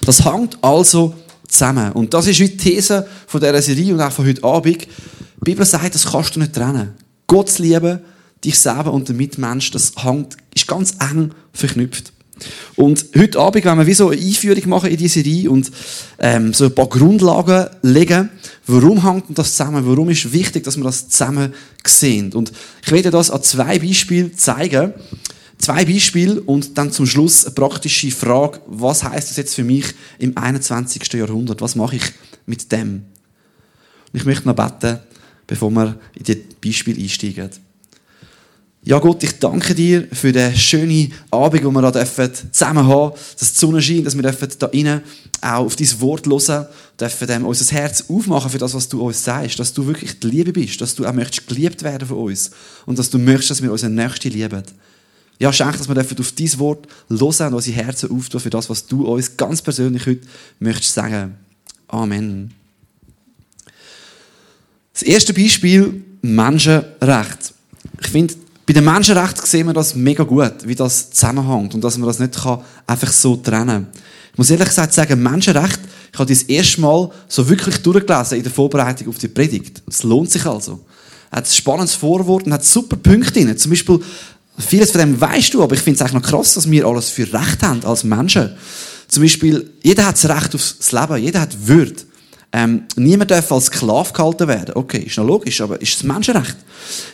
Das 0.05 0.25
hängt 0.25 0.59
also 0.63 1.15
zusammen. 1.49 1.93
Und 1.93 2.13
das 2.15 2.27
ist 2.27 2.41
wie 2.41 2.49
die 2.49 2.57
These 2.57 3.07
von 3.27 3.41
dieser 3.41 3.63
Serie 3.63 3.95
und 3.95 4.01
auch 4.01 4.13
von 4.13 4.27
heute 4.27 4.45
Abend. 4.45 4.83
Die 4.83 4.89
Bibel 5.41 5.65
sagt, 5.65 5.95
das 5.95 6.07
kannst 6.07 6.37
du 6.37 6.41
nicht 6.41 6.55
trennen. 6.55 6.95
Gott 7.27 7.51
zu 7.51 7.63
lieben, 7.63 8.01
dich 8.45 8.59
selber 8.59 8.93
und 8.93 9.09
den 9.09 9.17
Mitmensch, 9.17 9.71
das 9.71 9.93
hängt, 9.97 10.37
ist 10.55 10.67
ganz 10.67 10.95
eng 11.01 11.33
verknüpft. 11.53 12.13
Und 12.77 13.07
heute 13.17 13.39
Abend 13.39 13.65
werden 13.65 13.79
wir 13.79 13.87
wie 13.87 13.95
so 13.95 14.11
eine 14.11 14.21
Einführung 14.21 14.69
machen 14.69 14.91
in 14.91 14.97
diese 14.97 15.23
Serie 15.23 15.51
und 15.51 15.71
ähm, 16.19 16.53
so 16.53 16.65
ein 16.65 16.75
paar 16.75 16.89
Grundlagen 16.89 17.69
legen. 17.83 18.31
Warum 18.67 19.09
hängt 19.09 19.27
das 19.39 19.55
zusammen? 19.55 19.87
Warum 19.87 20.11
ist 20.11 20.33
wichtig, 20.33 20.65
dass 20.65 20.77
wir 20.77 20.85
das 20.85 21.09
zusammen 21.09 21.55
sehen? 21.87 22.33
Und 22.33 22.53
ich 22.85 22.91
werde 22.91 23.11
das 23.11 23.31
an 23.31 23.43
zwei 23.43 23.79
Beispielen 23.79 24.37
zeigen. 24.37 24.93
Zwei 25.65 25.87
Beispiele 25.87 26.43
und 26.43 26.77
dann 26.77 26.93
zum 26.93 27.07
Schluss 27.07 27.47
eine 27.47 27.55
praktische 27.55 28.11
Frage. 28.11 28.61
Was 28.67 29.03
heißt 29.03 29.31
das 29.31 29.39
jetzt 29.39 29.55
für 29.55 29.65
mich 29.65 29.95
im 30.19 30.37
21. 30.37 31.11
Jahrhundert? 31.15 31.63
Was 31.63 31.75
mache 31.75 31.97
ich 31.97 32.03
mit 32.45 32.71
dem? 32.71 33.07
Und 34.13 34.21
ich 34.21 34.27
möchte 34.27 34.47
noch 34.47 34.55
beten, 34.55 34.99
bevor 35.47 35.71
wir 35.71 35.99
in 36.17 36.25
die 36.25 36.45
Beispiele 36.63 37.01
einsteigen. 37.01 37.49
Ja 38.83 38.99
Gott, 38.99 39.23
ich 39.23 39.39
danke 39.39 39.75
dir 39.75 40.07
für 40.13 40.33
den 40.33 40.55
schönen 40.55 41.15
Abend, 41.31 41.65
wo 41.65 41.71
wir 41.71 41.91
da 41.91 42.05
zusammen 42.05 42.87
haben, 42.87 43.15
dass 43.39 43.55
die 43.55 43.59
Sonne 43.59 43.81
scheint, 43.81 44.07
dass 44.07 44.15
wir 44.15 44.23
da 44.23 44.67
rein 44.67 45.01
auch 45.41 45.65
auf 45.65 45.77
dein 45.77 46.01
Wort 46.03 46.27
hören, 46.27 46.67
dürfen 47.01 47.27
dem 47.27 47.47
unser 47.47 47.75
Herz 47.75 48.05
aufmachen 48.09 48.51
für 48.51 48.59
das, 48.59 48.75
was 48.75 48.91
du 48.91 49.01
uns 49.01 49.25
sagst, 49.25 49.59
dass 49.59 49.73
du 49.73 49.87
wirklich 49.87 50.21
die 50.21 50.27
Liebe 50.27 50.53
bist, 50.53 50.83
dass 50.83 50.95
du 50.95 51.07
auch 51.07 51.15
möchtest 51.15 51.49
geliebt 51.49 51.83
werden 51.83 52.07
von 52.07 52.19
uns 52.19 52.51
und 52.85 52.99
dass 52.99 53.09
du 53.09 53.19
möchtest, 53.19 53.53
dass 53.53 53.63
wir 53.63 53.73
unseren 53.73 53.95
Nächsten 53.95 54.29
lieben. 54.29 54.63
Ja, 55.39 55.53
schenk, 55.53 55.77
dass 55.77 55.89
wir 55.89 55.97
auf 55.97 56.33
dein 56.33 56.59
Wort 56.59 56.87
hören 57.09 57.49
und 57.49 57.55
unsere 57.55 57.77
Herzen 57.77 58.11
auftun 58.11 58.41
für 58.41 58.51
das, 58.51 58.71
was 58.71 58.87
du 58.87 59.07
uns 59.07 59.37
ganz 59.37 59.63
persönlich 59.63 60.07
heute 60.07 60.27
möchtest 60.61 60.95
sagen. 60.95 61.35
Amen. 61.89 62.55
Das 64.93 65.03
erste 65.03 65.35
Beispiel, 65.35 66.05
Menschenrecht. 66.23 67.53
Ich 68.01 68.09
finde, 68.09 68.35
bei 68.67 68.73
den 68.73 68.85
Menschenrechten 68.85 69.45
sehen 69.45 69.67
wir 69.67 69.75
das 69.75 69.95
mega 69.95 70.25
gut, 70.25 70.67
wie 70.67 70.75
das 70.75 71.11
zusammenhängt 71.11 71.75
und 71.75 71.83
dass 71.83 71.99
man 71.99 72.07
das 72.07 72.19
nicht 72.21 72.35
einfach 72.87 73.13
so 73.13 73.37
trennen 73.37 73.67
kann. 73.67 73.87
Ich 74.33 74.39
muss 74.39 74.51
ehrlich 74.51 74.69
gesagt 74.69 74.93
sagen, 74.95 75.23
Menschenrecht, 75.23 75.81
ich 76.13 76.19
habe 76.19 76.33
das 76.33 76.45
erste 76.45 76.81
Mal 76.81 77.11
so 77.29 77.49
wirklich 77.49 77.77
durchgelesen 77.79 78.39
in 78.39 78.45
der 78.45 78.53
Vorbereitung 78.53 79.09
auf 79.09 79.19
die 79.19 79.29
Predigt. 79.29 79.83
Es 79.87 80.03
lohnt 80.03 80.31
sich 80.31 80.47
also. 80.47 80.81
Er 81.31 81.39
hat 81.39 81.47
ein 81.47 81.53
spannendes 81.53 81.95
Vorwort 81.95 82.47
und 82.47 82.53
hat 82.53 82.65
super 82.65 82.97
Punkte 82.97 83.33
drin. 83.33 83.59
Zum 83.59 83.71
Beispiel, 83.71 84.01
vieles 84.59 84.91
von 84.91 85.01
dem 85.01 85.21
weißt 85.21 85.55
du, 85.55 85.63
aber 85.63 85.75
ich 85.75 85.81
finde 85.81 85.97
es 85.97 86.01
eigentlich 86.03 86.23
noch 86.23 86.31
krass, 86.31 86.55
dass 86.55 86.71
wir 86.71 86.87
alles 86.87 87.11
für 87.11 87.33
Recht 87.33 87.63
haben 87.63 87.85
als 87.85 88.05
Menschen. 88.05 88.55
Zum 89.09 89.23
Beispiel, 89.23 89.71
jeder 89.83 90.07
hat 90.07 90.23
das 90.23 90.29
Recht 90.29 90.55
aufs 90.55 90.93
Leben, 90.93 91.17
jeder 91.17 91.41
hat 91.41 91.67
Würde. 91.67 92.03
Ähm, 92.53 92.85
niemand 92.95 93.33
darf 93.33 93.51
als 93.51 93.67
Sklave 93.67 94.13
gehalten 94.13 94.47
werden. 94.47 94.77
Okay, 94.77 94.99
ist 94.99 95.19
noch 95.19 95.27
logisch, 95.27 95.61
aber 95.61 95.81
ist 95.83 95.97
das 95.97 96.05
Menschenrecht? 96.05 96.57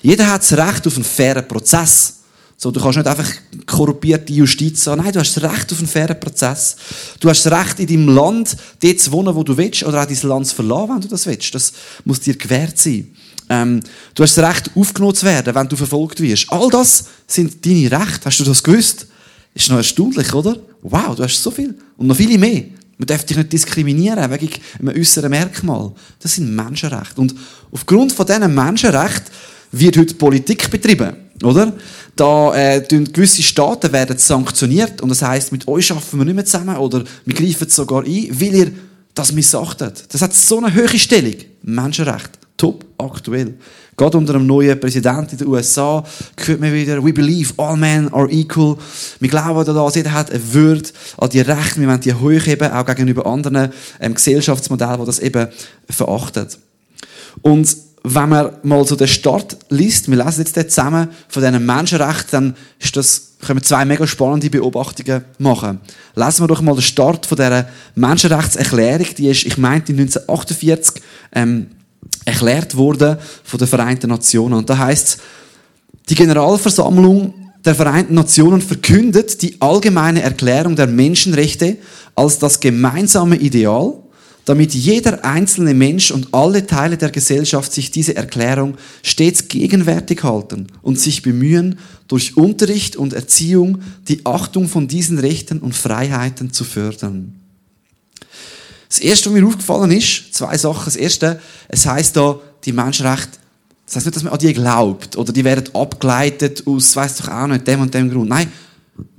Jeder 0.02 0.26
hat 0.30 0.42
das 0.42 0.52
Recht 0.52 0.86
auf 0.86 0.96
einen 0.96 1.04
fairen 1.04 1.48
Prozess. 1.48 2.16
So, 2.58 2.70
du 2.70 2.78
kannst 2.78 2.98
nicht 2.98 3.08
einfach 3.08 3.30
korruptierte 3.64 4.34
Justiz 4.34 4.84
sagen. 4.84 5.02
Nein, 5.02 5.12
du 5.14 5.20
hast 5.20 5.34
das 5.34 5.42
Recht 5.42 5.72
auf 5.72 5.78
einen 5.78 5.88
fairen 5.88 6.20
Prozess. 6.20 6.76
Du 7.18 7.30
hast 7.30 7.46
das 7.46 7.58
Recht, 7.58 7.80
in 7.80 7.86
deinem 7.86 8.14
Land 8.14 8.54
dort 8.82 9.00
zu 9.00 9.12
wohnen, 9.12 9.34
wo 9.34 9.42
du 9.42 9.56
willst, 9.56 9.82
oder 9.82 10.02
auch 10.02 10.06
dein 10.06 10.28
Land 10.28 10.46
zu 10.46 10.56
verlassen, 10.56 10.90
wenn 10.90 11.00
du 11.00 11.08
das 11.08 11.24
willst. 11.24 11.54
Das 11.54 11.72
muss 12.04 12.20
dir 12.20 12.36
gewährt 12.36 12.76
sein. 12.78 13.10
Ähm, 13.50 13.80
du 14.14 14.22
hast 14.22 14.38
das 14.38 14.48
Recht, 14.48 14.70
aufgenommen 14.74 15.14
zu 15.14 15.26
werden, 15.26 15.54
wenn 15.54 15.68
du 15.68 15.76
verfolgt 15.76 16.20
wirst. 16.20 16.50
All 16.50 16.70
das 16.70 17.04
sind 17.26 17.66
deine 17.66 17.90
Rechte. 17.90 18.24
Hast 18.24 18.38
du 18.38 18.44
das 18.44 18.62
gewusst? 18.62 19.08
Ist 19.52 19.68
noch 19.68 19.78
erstaunlich, 19.78 20.32
oder? 20.32 20.56
Wow, 20.82 21.16
du 21.16 21.24
hast 21.24 21.42
so 21.42 21.50
viel. 21.50 21.74
Und 21.96 22.06
noch 22.06 22.16
viele 22.16 22.38
mehr. 22.38 22.62
Man 22.96 23.06
darf 23.06 23.24
dich 23.24 23.36
nicht 23.36 23.52
diskriminieren 23.52 24.30
wegen 24.30 24.50
einem 24.78 24.96
äußeren 24.96 25.30
Merkmal. 25.30 25.92
Das 26.20 26.34
sind 26.36 26.54
Menschenrechte. 26.54 27.20
Und 27.20 27.34
aufgrund 27.72 28.12
von 28.12 28.26
diesen 28.26 28.54
Menschenrechten 28.54 29.32
wird 29.72 29.96
heute 29.96 30.14
Politik 30.14 30.70
betrieben, 30.70 31.16
oder? 31.42 31.72
Da 32.14 32.54
äh, 32.54 32.80
gewisse 32.88 33.42
Staaten 33.42 33.92
werden 33.92 34.18
sanktioniert 34.18 35.00
und 35.00 35.08
das 35.08 35.22
heißt, 35.22 35.52
mit 35.52 35.66
euch 35.66 35.86
schaffen 35.86 36.18
wir 36.18 36.24
nicht 36.24 36.34
mehr 36.34 36.44
zusammen 36.44 36.76
oder 36.76 37.04
wir 37.24 37.34
greifen 37.34 37.68
sogar 37.68 38.02
ein, 38.04 38.28
weil 38.40 38.54
ihr 38.54 38.72
das 39.14 39.32
missachtet. 39.32 40.04
Das 40.08 40.20
hat 40.22 40.34
so 40.34 40.58
eine 40.58 40.74
hohe 40.74 40.98
Stellung. 40.98 41.36
Menschenrecht. 41.62 42.39
Top 42.60 42.84
aktuell. 42.98 43.54
Gerade 43.96 44.18
unter 44.18 44.34
einem 44.34 44.46
neuen 44.46 44.78
Präsidenten 44.78 45.30
in 45.32 45.38
den 45.38 45.46
USA 45.46 46.04
hört 46.36 46.60
man 46.60 46.74
wieder, 46.74 47.02
we 47.02 47.10
believe 47.10 47.54
all 47.56 47.74
men 47.74 48.12
are 48.12 48.30
equal. 48.30 48.76
Wir 49.18 49.30
glauben 49.30 49.64
daran, 49.64 49.90
jeder 49.94 50.12
hat 50.12 50.30
eine 50.30 50.52
Würde, 50.52 50.90
an 51.16 51.30
die 51.30 51.40
Rechte, 51.40 51.80
wir 51.80 51.88
wollen 51.88 52.00
die 52.02 52.12
hochheben, 52.12 52.70
auch 52.70 52.84
gegenüber 52.84 53.24
anderen 53.24 53.70
ähm, 53.98 54.12
Gesellschaftsmodellen, 54.12 55.00
die 55.00 55.06
das 55.06 55.20
eben 55.20 55.48
verachten. 55.88 56.48
Und 57.40 57.74
wenn 58.02 58.28
man 58.28 58.50
mal 58.62 58.86
so 58.86 58.94
den 58.94 59.08
Start 59.08 59.56
liest, 59.70 60.10
wir 60.10 60.22
lesen 60.22 60.44
jetzt 60.44 60.70
zusammen 60.70 61.08
von 61.28 61.42
diesen 61.42 61.64
Menschenrechten, 61.64 62.30
dann 62.30 62.56
ist 62.78 62.94
das, 62.94 63.36
können 63.40 63.60
wir 63.60 63.62
zwei 63.62 63.86
mega 63.86 64.06
spannende 64.06 64.50
Beobachtungen 64.50 65.24
machen. 65.38 65.80
Lesen 66.14 66.42
wir 66.42 66.48
doch 66.48 66.60
mal 66.60 66.74
den 66.74 66.82
Start 66.82 67.24
von 67.24 67.36
dieser 67.36 67.70
Menschenrechtserklärung, 67.94 69.06
die 69.16 69.28
ist, 69.28 69.44
ich 69.44 69.56
meinte, 69.56 69.92
1948, 69.92 71.02
ähm, 71.32 71.66
erklärt 72.24 72.76
wurde 72.76 73.18
von 73.44 73.58
den 73.58 73.68
Vereinten 73.68 74.08
Nationen. 74.08 74.54
Und 74.54 74.70
da 74.70 74.78
heißt 74.78 75.18
die 76.08 76.14
Generalversammlung 76.14 77.34
der 77.64 77.74
Vereinten 77.74 78.14
Nationen 78.14 78.62
verkündet 78.62 79.42
die 79.42 79.60
allgemeine 79.60 80.22
Erklärung 80.22 80.76
der 80.76 80.86
Menschenrechte 80.86 81.76
als 82.14 82.38
das 82.38 82.60
gemeinsame 82.60 83.36
Ideal, 83.36 83.94
damit 84.46 84.74
jeder 84.74 85.24
einzelne 85.24 85.74
Mensch 85.74 86.10
und 86.10 86.32
alle 86.32 86.66
Teile 86.66 86.96
der 86.96 87.10
Gesellschaft 87.10 87.72
sich 87.72 87.90
diese 87.90 88.16
Erklärung 88.16 88.76
stets 89.02 89.48
gegenwärtig 89.48 90.22
halten 90.22 90.68
und 90.80 90.98
sich 90.98 91.22
bemühen, 91.22 91.78
durch 92.08 92.36
Unterricht 92.36 92.96
und 92.96 93.12
Erziehung 93.12 93.82
die 94.08 94.24
Achtung 94.24 94.66
von 94.66 94.88
diesen 94.88 95.18
Rechten 95.18 95.58
und 95.58 95.74
Freiheiten 95.74 96.52
zu 96.52 96.64
fördern. 96.64 97.39
Das 98.90 98.98
Erste, 98.98 99.30
was 99.30 99.40
mir 99.40 99.46
aufgefallen 99.46 99.92
ist, 99.92 100.34
zwei 100.34 100.58
Sachen. 100.58 100.84
Das 100.84 100.96
Erste, 100.96 101.40
es 101.68 101.86
heißt 101.86 102.16
da, 102.16 102.40
die 102.64 102.72
Menschenrechte, 102.72 103.38
das 103.86 103.96
heißt 103.96 104.06
nicht, 104.06 104.16
dass 104.16 104.24
man 104.24 104.32
an 104.32 104.38
die 104.40 104.52
glaubt 104.52 105.16
oder 105.16 105.32
die 105.32 105.44
werden 105.44 105.72
abgeleitet 105.74 106.64
aus, 106.66 106.94
weiß 106.96 107.18
doch 107.18 107.28
auch 107.28 107.46
nicht, 107.46 107.66
dem 107.66 107.80
und 107.80 107.94
dem 107.94 108.10
Grund. 108.10 108.28
Nein, 108.28 108.50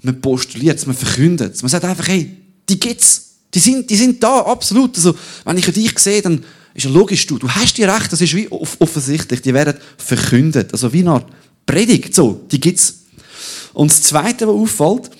man 0.01 0.19
postuliert 0.19 0.77
es, 0.77 0.85
man 0.85 0.95
verkündet 0.95 1.55
es. 1.55 1.61
Man 1.61 1.69
sagt 1.69 1.85
einfach, 1.85 2.07
hey, 2.07 2.37
die 2.67 2.79
gibt's. 2.79 3.29
Die 3.53 3.59
sind, 3.59 3.89
die 3.89 3.95
sind 3.95 4.21
da, 4.21 4.41
absolut. 4.41 4.95
Also, 4.97 5.15
wenn 5.45 5.57
ich 5.57 5.65
dich 5.65 5.97
sehe, 5.99 6.21
dann 6.21 6.43
ist 6.73 6.85
ja 6.85 6.91
logisch, 6.91 7.25
du, 7.27 7.37
du 7.37 7.49
hast 7.49 7.77
die 7.77 7.83
Recht, 7.83 8.11
das 8.11 8.21
ist 8.21 8.35
wie 8.35 8.49
offensichtlich. 8.49 9.41
Die 9.41 9.53
werden 9.53 9.77
verkündet. 9.97 10.71
Also 10.71 10.91
wie 10.93 10.99
eine 10.99 11.11
Art 11.11 11.25
Predigt, 11.65 12.13
so, 12.13 12.45
die 12.51 12.59
gibt's. 12.59 12.99
Und 13.73 13.91
das 13.91 14.01
Zweite, 14.01 14.47
was 14.47 14.53
auffällt, 14.53 15.11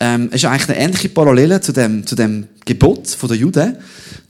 ähm, 0.00 0.30
ist 0.30 0.44
eigentlich 0.44 0.68
eine 0.68 0.78
ähnliche 0.78 1.08
Parallele 1.08 1.60
zu 1.60 1.72
dem, 1.72 2.06
zu 2.06 2.14
dem 2.14 2.46
Gebot 2.64 3.16
der 3.22 3.36
Juden. 3.36 3.76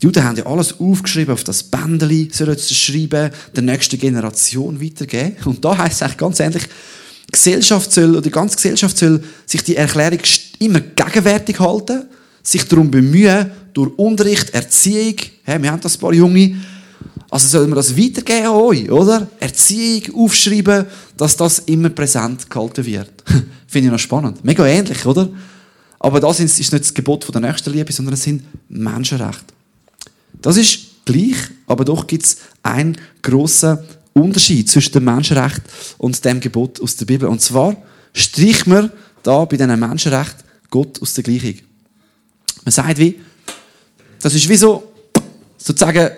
Die 0.00 0.06
Juden 0.06 0.24
haben 0.24 0.36
ja 0.36 0.46
alles 0.46 0.80
aufgeschrieben, 0.80 1.34
auf 1.34 1.44
das 1.44 1.62
Bändeli 1.62 2.30
sollen 2.32 2.56
sie 2.56 2.74
schreiben, 2.74 3.30
der 3.54 3.62
nächsten 3.62 3.98
Generation 3.98 4.80
weitergeben. 4.82 5.36
Und 5.44 5.64
da 5.64 5.76
heißt 5.76 5.96
es 5.96 6.02
eigentlich 6.02 6.16
ganz 6.16 6.40
ähnlich, 6.40 6.64
die 6.64 7.32
Gesellschaft 7.32 7.92
soll, 7.92 8.12
oder 8.12 8.22
die 8.22 8.30
ganze 8.30 8.56
Gesellschaft 8.56 8.96
soll 8.96 9.22
sich 9.44 9.62
die 9.62 9.76
Erklärung 9.76 10.20
immer 10.58 10.80
gegenwärtig 10.80 11.60
halten, 11.60 12.04
sich 12.42 12.64
darum 12.64 12.90
bemühen, 12.90 13.50
durch 13.74 13.92
Unterricht, 13.98 14.50
Erziehung, 14.50 15.16
hey, 15.44 15.62
wir 15.62 15.70
haben 15.70 15.80
das 15.80 15.96
ein 15.96 16.00
paar 16.00 16.14
Junge, 16.14 16.56
also 17.30 17.46
sollen 17.46 17.70
wir 17.70 17.76
das 17.76 17.96
weitergeben 17.96 18.46
an 18.46 18.54
euch, 18.54 18.90
oder? 18.90 19.28
Erziehung, 19.38 20.24
aufschreiben, 20.24 20.86
dass 21.16 21.36
das 21.36 21.58
immer 21.60 21.90
präsent 21.90 22.48
gehalten 22.48 22.86
wird. 22.86 23.12
Finde 23.66 23.86
ich 23.86 23.92
noch 23.92 23.98
spannend. 23.98 24.42
Mega 24.44 24.66
ähnlich, 24.66 25.04
oder? 25.04 25.28
Aber 25.98 26.20
das 26.20 26.40
ist 26.40 26.58
nicht 26.58 26.72
das 26.72 26.94
Gebot 26.94 27.24
von 27.24 27.32
der 27.32 27.42
Nächstenliebe, 27.42 27.92
sondern 27.92 28.14
es 28.14 28.22
sind 28.22 28.44
Menschenrechte. 28.68 29.54
Das 30.40 30.56
ist 30.56 31.04
gleich, 31.04 31.36
aber 31.66 31.84
doch 31.84 32.06
gibt 32.06 32.24
es 32.24 32.36
einen 32.62 32.96
grossen 33.22 33.78
Unterschied 34.12 34.68
zwischen 34.68 34.92
dem 34.92 35.04
Menschenrecht 35.04 35.62
und 35.98 36.24
dem 36.24 36.40
Gebot 36.40 36.80
aus 36.80 36.96
der 36.96 37.06
Bibel. 37.06 37.28
Und 37.28 37.40
zwar 37.40 37.76
streichen 38.12 38.72
wir 38.72 38.92
da 39.22 39.44
bei 39.44 39.56
diesen 39.56 39.78
Menschenrecht 39.78 40.36
Gott 40.70 41.00
aus 41.02 41.14
der 41.14 41.24
Gleichung. 41.24 41.54
Man 42.64 42.72
sagt 42.72 42.98
wie, 42.98 43.18
das 44.20 44.34
ist 44.34 44.48
wie 44.48 44.56
so, 44.56 44.92
sozusagen, 45.56 46.10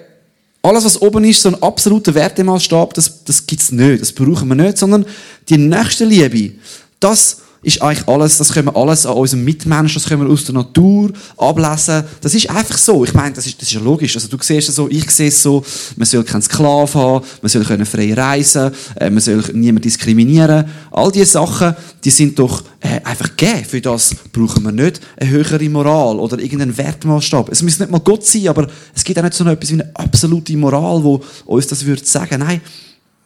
alles, 0.63 0.85
was 0.85 1.01
oben 1.01 1.25
ist, 1.25 1.43
so 1.43 1.49
ein 1.49 1.63
absoluter 1.63 2.15
Wertemaßstab, 2.15 2.93
das, 2.95 3.25
das 3.25 3.47
gibt's 3.47 3.73
nicht, 3.73 4.03
das 4.03 4.13
brauchen 4.13 4.49
wir 4.49 4.55
nicht, 4.55 4.77
sondern 4.77 5.07
die 5.49 5.57
nächste 5.57 6.05
Liebe, 6.05 6.59
das 6.99 7.41
ist 7.63 7.83
eigentlich 7.83 8.09
alles, 8.09 8.39
das 8.39 8.53
können 8.53 8.69
wir 8.69 8.77
alles 8.77 9.05
an 9.05 9.15
unserem 9.15 9.45
Mitmenschen, 9.45 10.01
das 10.01 10.09
können 10.09 10.23
wir 10.23 10.33
aus 10.33 10.45
der 10.45 10.55
Natur 10.55 11.11
ablesen. 11.37 12.05
Das 12.23 12.35
ist 12.35 12.49
einfach 12.49 12.79
so. 12.79 13.05
Ich 13.05 13.13
meine, 13.13 13.35
das 13.35 13.47
ist, 13.47 13.61
das 13.61 13.69
ist 13.69 13.75
ja 13.75 13.81
logisch. 13.81 14.15
Also 14.17 14.29
du 14.29 14.39
siehst 14.41 14.71
es 14.71 14.77
so, 14.77 14.89
ich 14.89 15.11
sehe 15.11 15.29
es 15.29 15.43
so, 15.43 15.63
man 15.97 16.07
soll 16.07 16.25
keinen 16.25 16.41
Sklaven 16.41 17.01
haben, 17.01 17.27
man 17.43 17.49
soll 17.51 17.65
können 17.65 17.85
frei 17.85 18.15
reisen, 18.15 18.73
äh, 18.97 19.11
man 19.11 19.21
soll 19.21 19.45
niemanden 19.53 19.83
diskriminieren. 19.83 20.65
All 20.91 21.13
diese 21.13 21.27
Sachen, 21.27 21.75
die 22.03 22.11
sind 22.11 22.39
doch 22.39 22.63
äh, 22.81 23.01
einfach 23.05 23.37
gegeben. 23.37 23.65
Für 23.67 23.81
das 23.83 24.15
brauchen 24.33 24.63
wir 24.63 24.73
nicht 24.73 25.01
eine 25.19 25.29
höhere 25.29 25.69
Moral 25.69 26.19
oder 26.19 26.39
irgendeinen 26.39 26.77
Wertmaßstab. 26.77 27.51
Es 27.51 27.63
muss 27.63 27.79
nicht 27.79 27.91
mal 27.91 28.01
Gott 28.01 28.25
sein, 28.25 28.49
aber 28.49 28.69
es 28.95 29.05
gibt 29.05 29.19
auch 29.19 29.23
nicht 29.23 29.35
so 29.35 29.45
etwas 29.45 29.69
wie 29.69 29.75
eine 29.75 29.91
absolute 29.95 30.57
Moral, 30.57 31.05
wo 31.05 31.23
uns 31.45 31.67
das 31.67 31.85
würde 31.85 32.05
sagen. 32.07 32.41
Nein, 32.41 32.63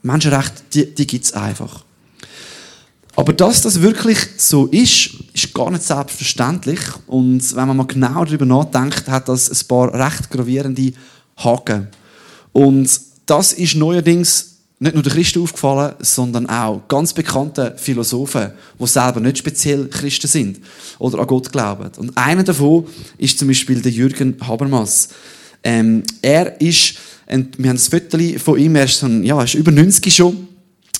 Menschenrechte, 0.02 0.62
die, 0.72 0.92
die 0.92 1.06
gibt 1.06 1.24
es 1.24 1.32
einfach. 1.34 1.84
Aber 3.16 3.33
dass 3.33 3.62
das 3.62 3.80
wirklich 3.80 4.18
so 4.37 4.66
ist, 4.66 5.11
ist 5.33 5.54
gar 5.54 5.71
nicht 5.71 5.85
selbstverständlich. 5.85 6.80
Und 7.06 7.54
wenn 7.54 7.68
man 7.68 7.76
mal 7.76 7.87
genau 7.87 8.25
darüber 8.25 8.44
nachdenkt, 8.44 9.09
hat 9.09 9.28
das 9.28 9.50
ein 9.50 9.68
paar 9.68 9.94
recht 9.94 10.30
gravierende 10.30 10.92
Haken. 11.37 11.88
Und 12.52 13.00
das 13.26 13.52
ist 13.52 13.76
neuerdings 13.76 14.54
nicht 14.80 14.94
nur 14.94 15.02
den 15.02 15.12
Christen 15.12 15.42
aufgefallen, 15.42 15.94
sondern 16.00 16.49
auch 16.49 16.83
ganz 16.88 17.12
bekannte 17.12 17.75
Philosophen, 17.76 18.52
die 18.78 18.87
selber 18.87 19.21
nicht 19.21 19.38
speziell 19.38 19.88
Christen 19.88 20.26
sind 20.26 20.61
oder 20.99 21.21
an 21.21 21.26
Gott 21.26 21.50
glauben. 21.52 21.90
Und 21.97 22.16
einer 22.16 22.42
davon 22.42 22.87
ist 23.16 23.38
zum 23.38 23.49
Beispiel 23.49 23.80
der 23.80 23.92
Jürgen 23.92 24.37
Habermas. 24.40 25.09
Ähm, 25.62 26.02
er 26.21 26.61
ist, 26.61 26.97
wir 27.26 27.71
haben 27.71 27.76
ein 27.76 27.78
Foto 27.78 28.18
von 28.38 28.59
ihm, 28.59 28.75
er 28.76 28.85
ist, 28.85 28.99
so 28.99 29.06
ein, 29.06 29.23
ja, 29.23 29.38
er 29.38 29.44
ist 29.44 29.54
über 29.54 29.71
90 29.71 30.14
schon 30.14 30.49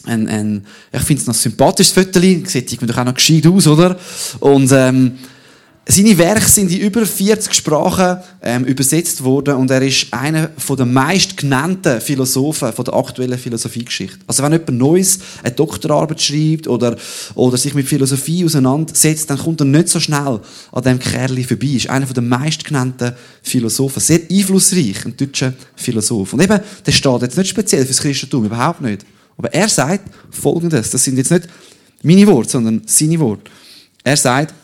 ein, 0.06 0.28
ein, 0.28 0.66
ich 0.92 1.02
finde 1.02 1.20
es 1.20 1.26
noch 1.26 1.34
ein 1.34 1.38
sympathisches 1.38 1.92
Foto, 1.92 2.20
sieht 2.20 2.73
irgendwie 2.73 2.94
auch 2.94 3.04
noch 3.04 3.14
gescheit 3.14 3.46
aus, 3.46 3.66
oder? 3.66 3.99
Und 4.40 4.70
ähm, 4.73 5.18
seine 5.87 6.16
Werke 6.16 6.49
sind 6.49 6.73
in 6.73 6.80
über 6.80 7.04
40 7.04 7.52
Sprachen 7.52 8.16
ähm, 8.42 8.64
übersetzt 8.64 9.23
worden 9.23 9.56
und 9.56 9.70
er 9.70 9.82
ist 9.82 10.06
einer 10.12 10.49
der 10.49 10.87
meist 10.87 11.37
genannten 11.37 12.00
Philosophen 12.00 12.73
von 12.73 12.87
der 12.87 12.94
aktuellen 12.94 13.38
Philosophiegeschichte. 13.38 14.18
Also 14.26 14.42
wenn 14.42 14.52
jemand 14.52 14.78
Neues 14.78 15.18
eine 15.42 15.52
Doktorarbeit 15.52 16.23
schreibt 16.23 16.68
oder, 16.68 16.96
oder 17.34 17.58
sich 17.58 17.75
mit 17.75 17.87
Philosophie 17.87 18.46
auseinandersetzt, 18.46 19.28
dann 19.28 19.37
kommt 19.37 19.61
er 19.61 19.66
nicht 19.66 19.90
so 19.90 20.00
schnell 20.00 20.40
an 20.73 20.82
dem 20.84 20.99
Kerl 20.99 21.42
vorbei. 21.44 21.66
Er 21.66 21.76
ist 21.76 21.90
einer 21.90 22.06
der 22.06 22.23
meist 22.23 22.64
genannten 22.64 23.12
Philosophen. 23.42 24.00
Sehr 24.00 24.20
einflussreich, 24.30 25.04
ein 25.04 25.16
deutscher 25.18 25.52
Philosoph. 25.76 26.32
Und 26.32 26.42
eben, 26.42 26.61
der 26.87 26.92
steht 26.92 27.23
jetzt 27.23 27.37
nicht 27.37 27.50
speziell 27.50 27.84
fürs 27.84 28.00
Christentum, 28.00 28.46
überhaupt 28.46 28.80
nicht. 28.80 29.04
Aber 29.36 29.52
er 29.52 29.68
sagt 29.68 30.10
Folgendes, 30.30 30.90
das 30.90 31.04
sind 31.04 31.16
jetzt 31.16 31.30
nicht 31.30 31.48
meine 32.02 32.26
Worte, 32.26 32.50
sondern 32.50 32.82
seine 32.86 33.18
Worte. 33.20 33.50
Er 34.02 34.16
sagt, 34.16 34.54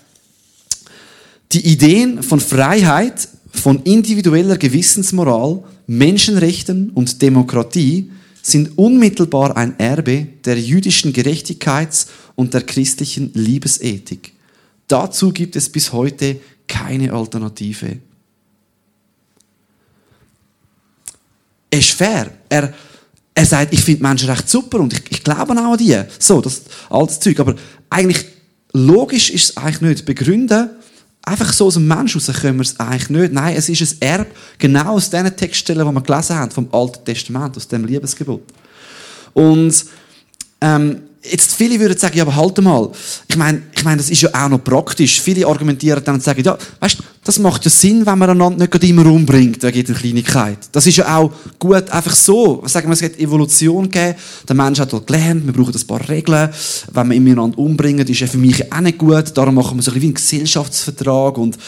die 1.52 1.66
Ideen 1.66 2.22
von 2.22 2.38
Freiheit, 2.38 3.28
von 3.50 3.82
individueller 3.82 4.56
Gewissensmoral, 4.56 5.64
Menschenrechten 5.86 6.90
und 6.90 7.20
Demokratie 7.20 8.10
sind 8.42 8.78
unmittelbar 8.78 9.56
ein 9.56 9.78
Erbe 9.78 10.28
der 10.44 10.58
jüdischen 10.58 11.12
Gerechtigkeits- 11.12 12.06
und 12.36 12.54
der 12.54 12.62
christlichen 12.62 13.32
Liebesethik. 13.34 14.32
Dazu 14.86 15.32
gibt 15.32 15.56
es 15.56 15.68
bis 15.68 15.92
heute 15.92 16.40
keine 16.66 17.12
Alternative. 17.12 17.98
Er 21.70 21.78
ist 21.78 21.90
fair. 21.90 22.32
Er 22.48 22.72
er 23.34 23.46
sagt, 23.46 23.72
ich 23.72 23.82
finde 23.82 24.02
Menschenrechte 24.02 24.49
super 24.49 24.80
und 24.80 24.92
ich, 24.92 25.02
ich 25.10 25.25
glaube 25.25 25.52
auch 25.52 25.72
an 25.72 25.78
die. 25.78 26.00
So, 26.18 26.40
das 26.40 26.62
altes 26.88 27.20
Zeug. 27.20 27.38
Aber 27.40 27.54
eigentlich, 27.88 28.25
logisch 28.72 29.30
ist 29.30 29.50
es 29.50 29.56
eigentlich 29.56 29.80
nicht. 29.80 30.04
Begründen, 30.04 30.70
einfach 31.22 31.52
so 31.52 31.66
aus 31.66 31.75
dem 31.75 31.87
Mensch 31.87 32.16
raus 32.16 32.30
können 32.40 32.58
wir 32.58 32.62
es 32.62 32.78
eigentlich 32.80 33.10
nicht. 33.10 33.32
Nein, 33.32 33.54
es 33.56 33.68
ist 33.68 33.80
ein 33.82 33.96
Erb, 34.00 34.26
genau 34.58 34.94
aus 34.94 35.10
diesen 35.10 35.37
Textstellen, 35.37 35.87
die 35.87 35.92
wir 35.94 36.02
gelesen 36.02 36.37
haben, 36.37 36.50
vom 36.50 36.68
Alten 36.72 37.04
Testament, 37.04 37.56
aus 37.56 37.68
dem 37.68 37.84
Liebesgebot. 37.84 38.42
Und, 39.32 39.84
ähm, 40.60 41.02
Jetzt 41.22 41.54
viele 41.54 41.78
würden 41.78 41.98
sagen, 41.98 42.16
ja, 42.16 42.22
aber 42.22 42.34
halt 42.34 42.58
mal. 42.62 42.90
Ich 43.28 43.36
meine, 43.36 43.62
ich 43.76 43.84
meine, 43.84 43.98
das 43.98 44.08
ist 44.08 44.22
ja 44.22 44.30
auch 44.32 44.48
noch 44.48 44.64
praktisch. 44.64 45.20
Viele 45.20 45.46
argumentieren 45.46 46.02
dann 46.02 46.14
und 46.14 46.22
sagen, 46.22 46.42
ja, 46.42 46.56
weißt, 46.80 46.96
das 47.22 47.38
macht 47.38 47.62
ja 47.66 47.70
Sinn, 47.70 48.06
wenn 48.06 48.18
man 48.18 48.30
einander 48.30 48.66
nicht 48.66 48.84
immer 48.84 49.04
umbringt 49.04 49.62
wegen 49.62 49.84
der 49.84 49.94
Kleinigkeit. 49.94 50.58
Das 50.72 50.86
ist 50.86 50.96
ja 50.96 51.18
auch 51.18 51.30
gut 51.58 51.90
einfach 51.90 52.14
so. 52.14 52.62
Sagen 52.64 52.88
wir, 52.88 52.94
es 52.94 53.02
hat 53.02 53.18
Evolution 53.18 53.90
gegeben. 53.90 54.14
Der 54.48 54.56
Mensch 54.56 54.80
hat 54.80 54.94
dort 54.94 55.06
gelernt, 55.06 55.44
wir 55.44 55.52
brauchen 55.52 55.74
ein 55.74 55.86
paar 55.86 56.08
Regeln. 56.08 56.48
Wenn 56.90 57.10
wir 57.10 57.32
einander 57.32 57.58
umbringen, 57.58 58.08
ist 58.08 58.20
ja 58.20 58.26
für 58.26 58.38
mich 58.38 58.72
auch 58.72 58.80
nicht 58.80 58.96
gut. 58.96 59.36
Darum 59.36 59.56
machen 59.56 59.76
wir 59.76 59.82
so 59.82 59.90
ein 59.90 59.94
bisschen 59.94 60.02
wie 60.02 60.06
einen 60.06 60.14
Gesellschaftsvertrag 60.14 61.36
und 61.36 61.58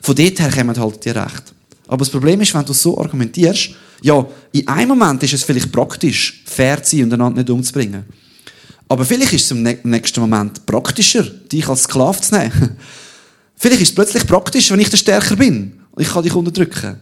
von 0.00 0.14
dort 0.14 0.40
her 0.40 0.50
kommen 0.50 0.78
halt 0.78 1.04
die 1.04 1.10
Rechte. 1.10 1.52
Aber 1.86 1.98
das 1.98 2.10
Problem 2.10 2.40
ist, 2.40 2.54
wenn 2.54 2.64
du 2.64 2.72
so 2.72 2.98
argumentierst, 2.98 3.72
ja, 4.00 4.26
in 4.52 4.66
einem 4.66 4.88
Moment 4.88 5.22
ist 5.22 5.34
es 5.34 5.44
vielleicht 5.44 5.70
praktisch, 5.70 6.42
fair 6.46 6.82
zu 6.82 6.96
sein 6.96 7.04
und 7.04 7.12
einander 7.12 7.40
nicht 7.40 7.50
umzubringen. 7.50 8.04
Aber 8.92 9.06
vielleicht 9.06 9.32
ist 9.32 9.44
es 9.44 9.50
im 9.50 9.62
nächsten 9.62 10.20
Moment 10.20 10.66
praktischer, 10.66 11.22
dich 11.22 11.66
als 11.66 11.84
Sklave 11.84 12.20
zu 12.20 12.34
nehmen. 12.34 12.76
vielleicht 13.56 13.80
ist 13.80 13.88
es 13.88 13.94
plötzlich 13.94 14.26
praktisch, 14.26 14.70
wenn 14.70 14.80
ich 14.80 14.90
der 14.90 14.98
Stärker 14.98 15.34
bin 15.34 15.80
und 15.92 16.02
ich 16.02 16.10
kann 16.10 16.22
dich 16.22 16.34
unterdrücken. 16.34 17.00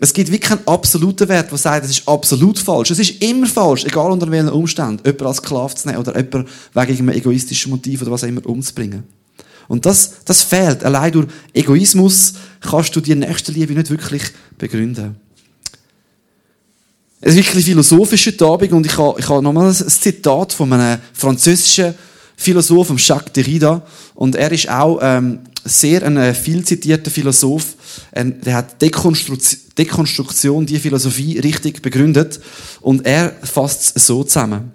Es 0.00 0.12
gibt 0.12 0.32
wirklich 0.32 0.50
keinen 0.50 0.66
absoluten 0.66 1.28
Wert, 1.28 1.52
der 1.52 1.58
sagt, 1.58 1.84
es 1.84 1.92
ist 1.92 2.08
absolut 2.08 2.58
falsch. 2.58 2.90
Es 2.90 2.98
ist 2.98 3.22
immer 3.22 3.46
falsch, 3.46 3.84
egal 3.84 4.10
unter 4.10 4.28
welchen 4.32 4.48
Umständen, 4.48 4.98
jemanden 5.04 5.26
als 5.26 5.36
Sklave 5.36 5.72
zu 5.76 5.86
nehmen 5.86 6.00
oder 6.00 6.16
jemanden 6.16 6.48
wegen 6.74 6.98
einem 6.98 7.08
egoistischen 7.10 7.70
Motiv 7.70 8.02
oder 8.02 8.10
was 8.10 8.24
auch 8.24 8.28
immer 8.28 8.44
umzubringen. 8.44 9.04
Und 9.68 9.86
das, 9.86 10.24
das 10.24 10.42
fehlt. 10.42 10.82
Allein 10.82 11.12
durch 11.12 11.28
Egoismus 11.52 12.34
kannst 12.60 12.96
du 12.96 13.00
die 13.00 13.14
nächste 13.14 13.52
Liebe 13.52 13.74
nicht 13.74 13.90
wirklich 13.90 14.24
begründen. 14.58 15.21
Es 17.24 17.36
ist 17.36 17.46
wirklich 17.46 17.64
philosophische 17.64 18.34
Abend 18.44 18.72
und 18.72 18.84
ich 18.84 18.98
habe, 18.98 19.20
ich 19.20 19.28
habe 19.28 19.40
nochmal 19.40 19.68
ein 19.68 19.74
Zitat 19.74 20.52
von 20.52 20.72
einem 20.72 21.00
französischen 21.12 21.94
Philosoph, 22.36 22.92
Jacques 22.98 23.32
Derrida. 23.32 23.86
Und 24.16 24.34
er 24.34 24.50
ist 24.50 24.68
auch 24.68 24.98
ähm, 25.00 25.38
sehr 25.64 26.02
ein 26.02 26.16
äh, 26.16 26.34
viel 26.34 26.64
zitierter 26.64 27.12
Philosoph. 27.12 27.76
Ähm, 28.12 28.40
der 28.40 28.54
hat 28.56 28.82
Dekonstruktion, 28.82 29.60
Dekonstruktion, 29.78 30.66
die 30.66 30.80
Philosophie 30.80 31.38
richtig 31.38 31.80
begründet. 31.80 32.40
Und 32.80 33.06
er 33.06 33.32
fasst 33.44 33.96
es 33.96 34.08
so 34.08 34.24
zusammen. 34.24 34.72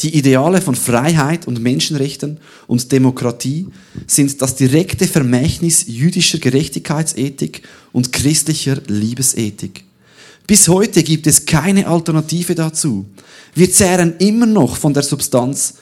Die 0.00 0.16
Ideale 0.16 0.62
von 0.62 0.74
Freiheit 0.74 1.46
und 1.46 1.60
Menschenrechten 1.60 2.38
und 2.66 2.90
Demokratie 2.90 3.66
sind 4.06 4.40
das 4.40 4.56
direkte 4.56 5.06
Vermächtnis 5.06 5.84
jüdischer 5.86 6.38
Gerechtigkeitsethik 6.38 7.62
und 7.92 8.14
christlicher 8.14 8.78
Liebesethik. 8.86 9.85
Bis 10.46 10.68
heute 10.68 11.02
gibt 11.02 11.26
es 11.26 11.44
keine 11.44 11.86
Alternative 11.86 12.54
dazu. 12.54 13.06
Wir 13.54 13.70
zehren 13.70 14.14
immer 14.18 14.46
noch 14.46 14.76
von 14.76 14.94
der 14.94 15.02
Substanz 15.02 15.74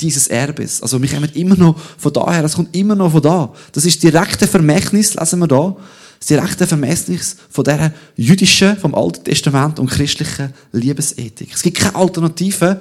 dieses 0.00 0.28
Erbes. 0.28 0.82
Also 0.82 1.00
wir 1.00 1.08
kommen 1.08 1.30
immer 1.34 1.56
noch 1.56 1.78
von 1.98 2.12
daher, 2.12 2.42
das 2.42 2.54
kommt 2.54 2.74
immer 2.76 2.94
noch 2.94 3.12
von 3.12 3.22
da. 3.22 3.52
Das 3.72 3.84
ist 3.84 4.02
direkte 4.02 4.46
Vermächtnis, 4.46 5.14
lesen 5.14 5.38
wir 5.40 5.48
da, 5.48 5.76
das 6.18 6.28
direkte 6.28 6.66
Vermächtnis 6.66 7.36
von 7.50 7.64
der 7.64 7.92
jüdischen, 8.16 8.76
vom 8.76 8.94
Alten 8.94 9.24
Testament 9.24 9.78
und 9.78 9.90
christlichen 9.90 10.52
Liebesethik. 10.72 11.50
Es 11.54 11.62
gibt 11.62 11.78
keine 11.78 11.94
Alternative 11.96 12.80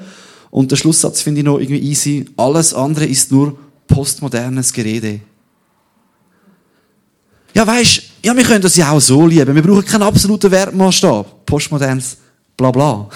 und 0.52 0.72
der 0.72 0.76
Schlusssatz 0.76 1.22
finde 1.22 1.42
ich 1.42 1.46
noch 1.46 1.60
irgendwie 1.60 1.82
easy. 1.82 2.26
Alles 2.38 2.74
andere 2.74 3.06
ist 3.06 3.32
nur 3.32 3.58
postmodernes 3.88 4.74
Gerede. 4.74 5.20
Ja, 7.54 7.68
weisst, 7.68 8.02
ja, 8.24 8.36
wir 8.36 8.44
können 8.44 8.62
das 8.62 8.76
ja 8.76 8.92
auch 8.92 9.00
so 9.00 9.28
lieben. 9.28 9.54
Wir 9.54 9.62
brauchen 9.62 9.86
keinen 9.86 10.04
absoluten 10.04 10.50
Wertmaßstab. 10.50 11.46
Postmodernes, 11.46 12.18
bla 12.58 12.72
bla. 12.72 13.08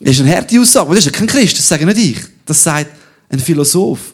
Das 0.00 0.10
ist 0.16 0.20
eine 0.20 0.36
harte 0.36 0.60
Aussage, 0.60 0.86
aber 0.86 0.94
das 0.94 1.06
ist 1.06 1.12
ja 1.12 1.18
kein 1.18 1.26
Christ, 1.26 1.58
das 1.58 1.68
sage 1.68 1.86
nicht 1.86 1.98
ich. 1.98 2.18
Das 2.44 2.62
sagt 2.62 2.90
ein 3.30 3.38
Philosoph, 3.38 4.12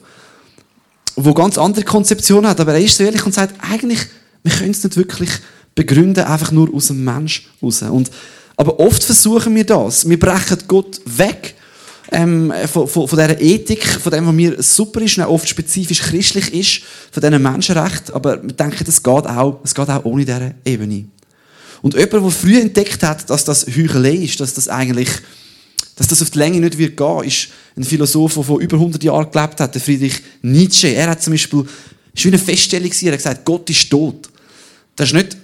der 1.17 1.35
ganz 1.35 1.59
andere 1.59 1.85
Konzeptionen 1.85 2.49
hat, 2.49 2.61
aber 2.61 2.75
er 2.75 2.81
ist 2.81 2.97
so 2.97 3.02
ehrlich 3.02 3.25
und 3.26 3.35
sagt, 3.35 3.55
eigentlich, 3.61 3.99
wir 4.43 4.52
können 4.52 4.71
es 4.71 4.85
nicht 4.85 4.97
wirklich 4.97 5.31
begründen, 5.75 6.25
einfach 6.25 6.52
nur 6.52 6.73
aus 6.73 6.88
dem 6.88 7.02
Mensch 7.02 7.49
raus. 7.62 7.83
Und, 7.83 8.11
aber 8.57 8.79
oft 8.79 9.02
versuchen 9.02 9.55
wir 9.55 9.64
das. 9.64 10.09
Wir 10.09 10.19
brechen 10.19 10.59
Gott 10.69 11.00
weg 11.05 11.57
ähm, 12.12 12.52
von, 12.71 12.88
von, 12.88 13.09
von 13.09 13.19
dieser 13.19 13.40
Ethik, 13.40 13.85
von 13.85 14.12
dem, 14.12 14.26
was 14.26 14.35
mir 14.35 14.62
super 14.62 15.00
ist 15.00 15.19
und 15.19 15.25
oft 15.25 15.49
spezifisch 15.49 16.00
christlich 16.00 16.52
ist, 16.52 16.83
von 17.12 17.21
diesen 17.21 17.43
Menschenrechten. 17.43 18.14
Aber 18.14 18.43
wir 18.43 18.52
denken, 18.52 18.85
das 18.85 19.02
geht 19.02 19.26
auch, 19.26 19.61
es 19.62 19.75
geht 19.75 19.88
auch 19.88 20.05
ohne 20.05 20.25
diese 20.25 20.55
Ebene. 20.64 21.07
Und 21.83 21.95
jemand, 21.95 22.12
der 22.12 22.31
früh 22.31 22.59
entdeckt 22.59 23.02
hat, 23.02 23.29
dass 23.31 23.45
das 23.45 23.67
Heuchelei 23.67 24.14
ist, 24.14 24.40
dass 24.40 24.55
das 24.55 24.69
eigentlich, 24.69 25.09
dass 25.97 26.09
das 26.09 26.21
auf 26.21 26.31
die 26.31 26.38
Länge 26.38 26.61
nicht 26.61 26.76
wird 26.76 26.97
gehen, 26.97 27.25
ist 27.25 27.49
ein 27.76 27.85
Philosoph, 27.85 28.35
der 28.35 28.43
vor 28.43 28.61
über 28.61 28.76
100 28.76 29.02
Jahren 29.02 29.31
gelebt 29.31 29.61
hat, 29.61 29.75
der 29.75 29.81
Friedrich 29.81 30.21
Nietzsche. 30.43 30.88
Er 30.88 31.11
hat 31.11 31.23
zum 31.23 31.33
Beispiel, 31.33 31.64
es 32.14 32.25
war 32.25 32.33
eine 32.33 32.38
Feststellung, 32.38 32.90
er 32.90 33.12
hat 33.12 33.19
gesagt, 33.19 33.45
Gott 33.45 33.71
ist 33.71 33.88
tot. 33.88 34.29
Das 34.97 35.09
ist 35.09 35.14
nicht, 35.14 35.37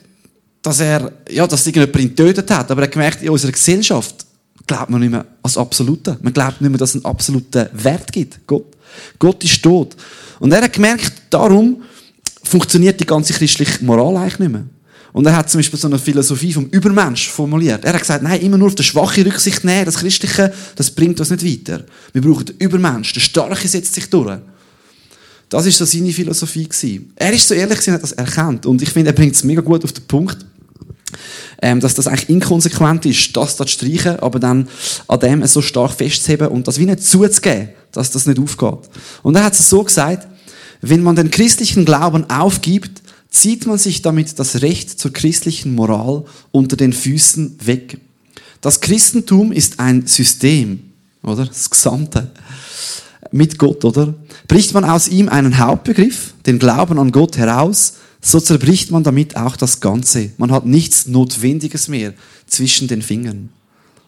dass 0.61 0.81
er, 0.81 1.13
ja, 1.31 1.47
dass 1.47 1.67
irgendjemand 1.67 2.03
ihn 2.03 2.17
getötet 2.17 2.51
hat, 2.51 2.71
aber 2.71 2.83
er 2.83 2.87
hat 2.87 2.93
gemerkt, 2.93 3.23
in 3.23 3.31
unserer 3.31 3.53
Gesellschaft 3.53 4.26
glaubt 4.67 4.91
man 4.91 5.01
nicht 5.01 5.11
mehr 5.11 5.25
als 5.43 5.57
Absolute. 5.57 6.19
Man 6.23 6.33
glaubt 6.33 6.61
nicht 6.61 6.71
mehr, 6.71 6.79
dass 6.79 6.91
es 6.91 6.97
einen 6.97 7.05
absoluten 7.05 7.69
Wert 7.73 8.13
gibt. 8.13 8.47
Gott. 8.47 8.67
Gott 9.19 9.43
ist 9.45 9.63
tot. 9.63 9.97
Und 10.39 10.53
er 10.53 10.63
hat 10.63 10.73
gemerkt, 10.73 11.13
darum 11.31 11.83
funktioniert 12.43 13.01
die 13.01 13.07
ganze 13.07 13.33
christliche 13.33 13.85
Moral 13.85 14.17
eigentlich 14.17 14.39
nicht 14.39 14.53
mehr. 14.53 14.65
Und 15.13 15.25
er 15.25 15.35
hat 15.35 15.49
zum 15.49 15.61
Beispiel 15.61 15.79
so 15.79 15.89
eine 15.89 15.99
Philosophie 15.99 16.53
vom 16.53 16.67
Übermensch 16.67 17.31
formuliert. 17.31 17.85
Er 17.85 17.95
hat 17.95 18.01
gesagt, 18.01 18.23
nein, 18.23 18.41
immer 18.43 18.59
nur 18.59 18.69
auf 18.69 18.75
die 18.75 18.83
schwache 18.83 19.25
Rücksicht 19.25 19.65
nehmen, 19.65 19.87
das 19.87 19.97
Christliche, 19.97 20.53
das 20.75 20.91
bringt 20.91 21.19
uns 21.19 21.31
nicht 21.31 21.43
weiter. 21.43 21.85
Wir 22.13 22.21
brauchen 22.21 22.45
den 22.45 22.57
Übermensch, 22.59 23.15
der 23.15 23.21
Starke 23.21 23.67
setzt 23.67 23.95
sich 23.95 24.11
durch. 24.11 24.39
Das 25.49 25.65
ist 25.65 25.79
so 25.79 25.85
seine 25.85 26.13
Philosophie. 26.13 26.69
Er 27.15 27.33
ist 27.33 27.49
so 27.49 27.55
ehrlich, 27.55 27.87
er 27.87 27.95
hat 27.95 28.03
das 28.03 28.13
erkannt. 28.13 28.67
Und 28.67 28.83
ich 28.83 28.91
finde, 28.91 29.11
er 29.11 29.15
bringt 29.15 29.35
es 29.35 29.45
mega 29.45 29.63
gut 29.63 29.85
auf 29.85 29.93
den 29.93 30.05
Punkt 30.07 30.45
ähm, 31.63 31.81
dass 31.81 31.95
das 31.95 32.07
eigentlich 32.07 32.29
inkonsequent 32.29 33.07
ist, 33.07 33.37
das 33.37 33.57
da 33.57 33.67
zu 33.67 33.73
streichen, 33.73 34.19
aber 34.21 34.39
dann 34.39 34.69
an 35.09 35.21
dem 35.21 35.47
so 35.47 35.63
stark 35.63 35.93
festzuheben 35.93 36.49
und 36.49 36.69
das 36.69 36.79
wie 36.79 36.87
nicht 36.87 37.03
zuzugeben, 37.03 37.71
dass 37.93 38.11
das 38.11 38.27
nicht 38.27 38.39
aufgeht. 38.39 38.91
Und 39.23 39.37
er 39.37 39.45
hat 39.45 39.55
es 39.55 39.69
so 39.69 39.83
gesagt, 39.83 40.27
wenn 40.81 41.03
man 41.03 41.17
den 41.17 41.31
christlichen 41.31 41.85
Glauben 41.85 42.29
aufgibt, 42.29 43.03
zieht 43.31 43.67
man 43.67 43.79
sich 43.79 44.03
damit 44.03 44.39
das 44.39 44.63
Recht 44.63 44.99
zur 44.99 45.13
christlichen 45.13 45.75
Moral 45.75 46.25
unter 46.53 46.77
den 46.77 46.93
Füßen 46.93 47.59
weg. 47.65 47.99
Das 48.61 48.81
Christentum 48.81 49.53
ist 49.53 49.79
ein 49.79 50.07
System, 50.07 50.81
oder? 51.23 51.47
Das 51.47 51.71
Gesamte. 51.71 52.31
Mit 53.33 53.59
Gott, 53.59 53.85
oder? 53.85 54.15
Bricht 54.49 54.73
man 54.73 54.85
aus 54.85 55.09
ihm 55.09 55.29
einen 55.29 55.59
Hauptbegriff, 55.59 56.35
den 56.47 56.59
Glauben 56.59 56.99
an 56.99 57.13
Gott 57.13 57.37
heraus, 57.37 57.95
so 58.27 58.41
zerbricht 58.41 58.91
man 58.91 59.05
damit 59.05 59.37
auch 59.37 59.57
das 59.57 59.79
Ganze. 59.79 60.31
Man 60.37 60.51
hat 60.51 60.67
nichts 60.67 61.07
Notwendiges 61.07 61.87
mehr 61.87 62.13
zwischen 62.49 62.89
den 62.89 63.01
Fingern. 63.01 63.51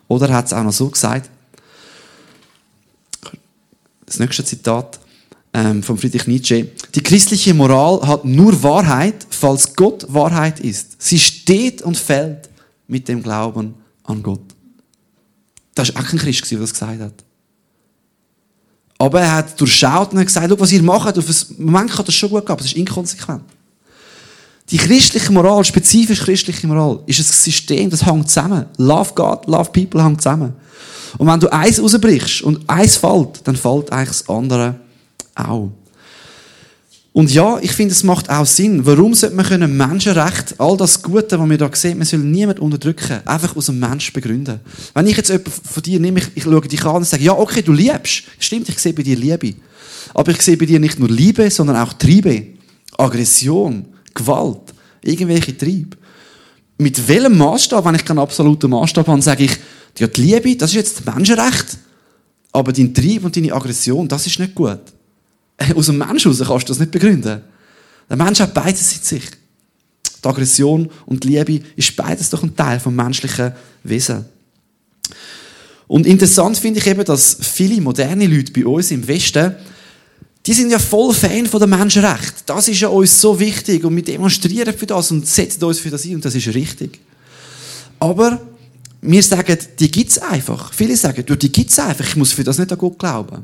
Oder 0.09 0.31
hat 0.31 0.47
es 0.47 0.53
auch 0.53 0.65
noch 0.65 0.73
so 0.73 0.89
gesagt, 0.89 1.31
das 4.05 4.19
nächste 4.19 4.45
Zitat 4.45 4.99
ähm, 5.53 5.85
von 5.85 5.97
Friedrich 5.97 6.27
Nietzsche, 6.27 6.69
die 6.97 7.03
christliche 7.03 7.55
Moral 7.55 8.05
hat 8.09 8.25
nur 8.25 8.61
Wahrheit, 8.65 9.25
falls 9.31 9.77
Gott 9.77 10.05
Wahrheit 10.09 10.59
ist. 10.59 11.01
Sie 11.01 11.21
steht 11.21 11.83
und 11.83 11.97
fällt 11.97 12.49
mit 12.89 13.07
dem 13.07 13.23
Glauben 13.23 13.75
an 14.03 14.23
Gott. 14.23 14.43
Das 15.77 15.95
war 15.95 16.03
auch 16.03 16.09
kein 16.09 16.19
Christ, 16.19 16.51
der 16.51 16.59
das 16.59 16.73
gesagt 16.73 17.01
hat. 17.01 17.25
Aber 18.99 19.21
er 19.21 19.37
hat 19.37 19.61
durchschaut 19.61 20.13
und 20.13 20.19
hat 20.19 20.27
gesagt, 20.27 20.59
was 20.59 20.73
ihr 20.73 20.83
macht, 20.83 21.17
auf 21.17 21.29
einen 21.29 21.67
Moment 21.67 21.91
kann 21.93 22.05
das 22.05 22.17
schon 22.17 22.31
gut 22.31 22.45
gehen, 22.45 22.53
aber 22.53 22.63
es 22.63 22.67
ist 22.67 22.77
inkonsequent. 22.77 23.45
Die 24.71 24.77
christliche 24.77 25.33
Moral, 25.33 25.65
spezifisch 25.65 26.21
christliche 26.21 26.67
Moral, 26.67 27.01
ist 27.07 27.21
ein 27.21 27.25
System, 27.25 27.89
das 27.89 28.05
hängt 28.05 28.29
zusammen. 28.29 28.67
Love 28.77 29.13
God, 29.15 29.47
love 29.47 29.71
people 29.71 30.03
hängt 30.05 30.21
zusammen. 30.21 30.53
Und 31.17 31.27
wenn 31.27 31.41
du 31.41 31.51
eins 31.51 31.81
rausbrichst 31.81 32.43
und 32.43 32.69
eins 32.69 32.97
fällt, 32.97 33.47
dann 33.47 33.57
fällt 33.57 33.91
eigentlich 33.91 34.09
das 34.09 34.29
andere 34.29 34.75
auch. 35.35 35.71
Und 37.19 37.33
ja, 37.33 37.59
ich 37.61 37.73
finde, 37.73 37.93
es 37.93 38.05
macht 38.05 38.31
auch 38.31 38.47
Sinn. 38.47 38.85
Warum 38.85 39.15
sollte 39.15 39.35
man 39.35 39.47
können 39.47 39.77
Menschenrecht, 39.77 40.55
all 40.59 40.77
das 40.77 41.03
Gute, 41.03 41.41
was 41.41 41.49
wir 41.49 41.59
da 41.59 41.71
sehen, 41.73 41.99
man 41.99 42.07
soll 42.07 42.21
niemand 42.21 42.61
unterdrücken, 42.61 43.21
einfach 43.25 43.57
aus 43.57 43.71
einem 43.71 43.81
Mensch 43.81 44.13
begründen. 44.13 44.61
Wenn 44.95 45.07
ich 45.07 45.17
jetzt 45.17 45.31
jemanden 45.31 45.51
von 45.51 45.83
dir 45.83 45.99
nehme, 45.99 46.21
ich, 46.21 46.29
ich 46.37 46.43
schaue 46.45 46.61
dich 46.61 46.85
an 46.85 46.97
und 46.97 47.07
sage, 47.07 47.25
ja, 47.25 47.33
okay, 47.33 47.63
du 47.63 47.73
liebst. 47.73 48.25
Stimmt, 48.39 48.69
ich 48.69 48.79
sehe 48.79 48.93
bei 48.93 49.03
dir 49.03 49.17
Liebe. 49.17 49.55
Aber 50.15 50.31
ich 50.31 50.43
sehe 50.43 50.57
bei 50.57 50.67
dir 50.67 50.79
nicht 50.79 50.99
nur 50.99 51.09
Liebe, 51.09 51.51
sondern 51.51 51.77
auch 51.77 51.95
Triebe, 51.95 52.47
Aggression, 52.97 53.87
Gewalt, 54.19 54.75
irgendwelche 55.03 55.57
Triebe. 55.57 55.97
Mit 56.77 57.09
welchem 57.09 57.39
Maßstab, 57.39 57.85
wenn 57.85 57.95
ich 57.95 58.05
keinen 58.05 58.19
absoluten 58.19 58.71
Maßstab 58.71 59.07
habe, 59.07 59.23
sage 59.23 59.45
ich, 59.45 59.57
die 59.99 60.21
Liebe, 60.21 60.57
das 60.57 60.71
ist 60.71 60.77
jetzt 60.77 61.07
Menschenrecht, 61.07 61.79
aber 62.53 62.73
dein 62.73 62.95
Trieb 62.95 63.25
und 63.25 63.35
deine 63.35 63.53
Aggression, 63.53 64.07
das 64.07 64.27
ist 64.27 64.39
nicht 64.39 64.55
gut. 64.55 64.81
Aus 65.75 65.87
dem 65.87 65.99
Mensch 65.99 66.25
heraus 66.25 66.39
kannst 66.39 66.69
du 66.69 66.73
das 66.73 66.79
nicht 66.79 66.93
begründen. 66.93 67.43
Der 68.09 68.17
Mensch 68.17 68.41
hat 68.41 68.55
beides 68.55 68.97
in 68.97 69.03
sich. 69.03 69.25
Die 70.23 70.29
Aggression 70.29 70.89
und 71.07 71.25
die 71.25 71.29
Liebe 71.29 71.65
ist 71.77 71.97
beides 71.97 72.31
doch 72.31 72.43
ein 72.43 72.55
Teil 72.55 72.81
vom 72.81 72.95
menschlichen 72.95 73.53
Wesen. 73.83 74.25
Und 75.87 76.07
interessant 76.07 76.59
finde 76.59 76.81
ich 76.81 76.87
eben, 76.87 77.05
dass 77.05 77.39
viele 77.41 77.81
moderne 77.81 78.27
Leute 78.27 78.53
bei 78.53 78.67
uns 78.67 78.91
im 78.91 79.07
Westen 79.07 79.55
die 80.49 80.55
sind 80.55 80.71
ja 80.71 80.79
voll 80.79 81.13
Fan 81.13 81.45
von 81.45 81.61
den 81.61 81.69
Menschenrechten. 81.69 82.43
Das 82.47 82.69
ist 82.69 82.81
ja 82.81 82.89
uns 82.89 83.21
so 83.21 83.39
wichtig 83.39 83.85
und 83.85 83.95
wir 83.95 84.03
demonstrieren 84.03 84.73
für 84.73 84.87
das 84.87 85.11
und 85.11 85.27
setzen 85.27 85.63
uns 85.63 85.79
für 85.79 85.91
das 85.91 86.07
ein 86.07 86.15
und 86.15 86.25
das 86.25 86.35
ist 86.35 86.55
richtig. 86.55 87.01
Aber 88.01 88.41
wir 89.03 89.23
sagen, 89.23 89.59
die 89.79 89.91
gibt 89.91 90.11
es 90.11 90.19
einfach. 90.19 90.73
Viele 90.73 90.97
sagen, 90.97 91.23
du, 91.27 91.37
die 91.37 91.53
gibt 91.53 91.69
es 91.69 91.79
einfach, 91.79 92.07
ich 92.07 92.17
muss 92.17 92.33
für 92.33 92.45
das 92.45 92.57
nicht 92.57 92.73
an 92.73 92.79
Gott 92.79 92.99
glauben. 92.99 93.43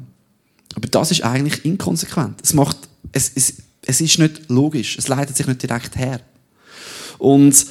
Aber 0.75 0.89
das 0.89 1.11
ist 1.11 1.23
eigentlich 1.23 1.63
inkonsequent. 1.67 2.41
Es, 2.43 2.55
macht, 2.55 2.79
es, 3.13 3.33
es, 3.35 3.53
es 3.83 4.01
ist 4.01 4.19
nicht 4.19 4.49
logisch, 4.49 4.97
es 4.97 5.07
leitet 5.07 5.37
sich 5.37 5.47
nicht 5.47 5.63
direkt 5.63 5.97
her. 5.97 6.23
Und 7.19 7.67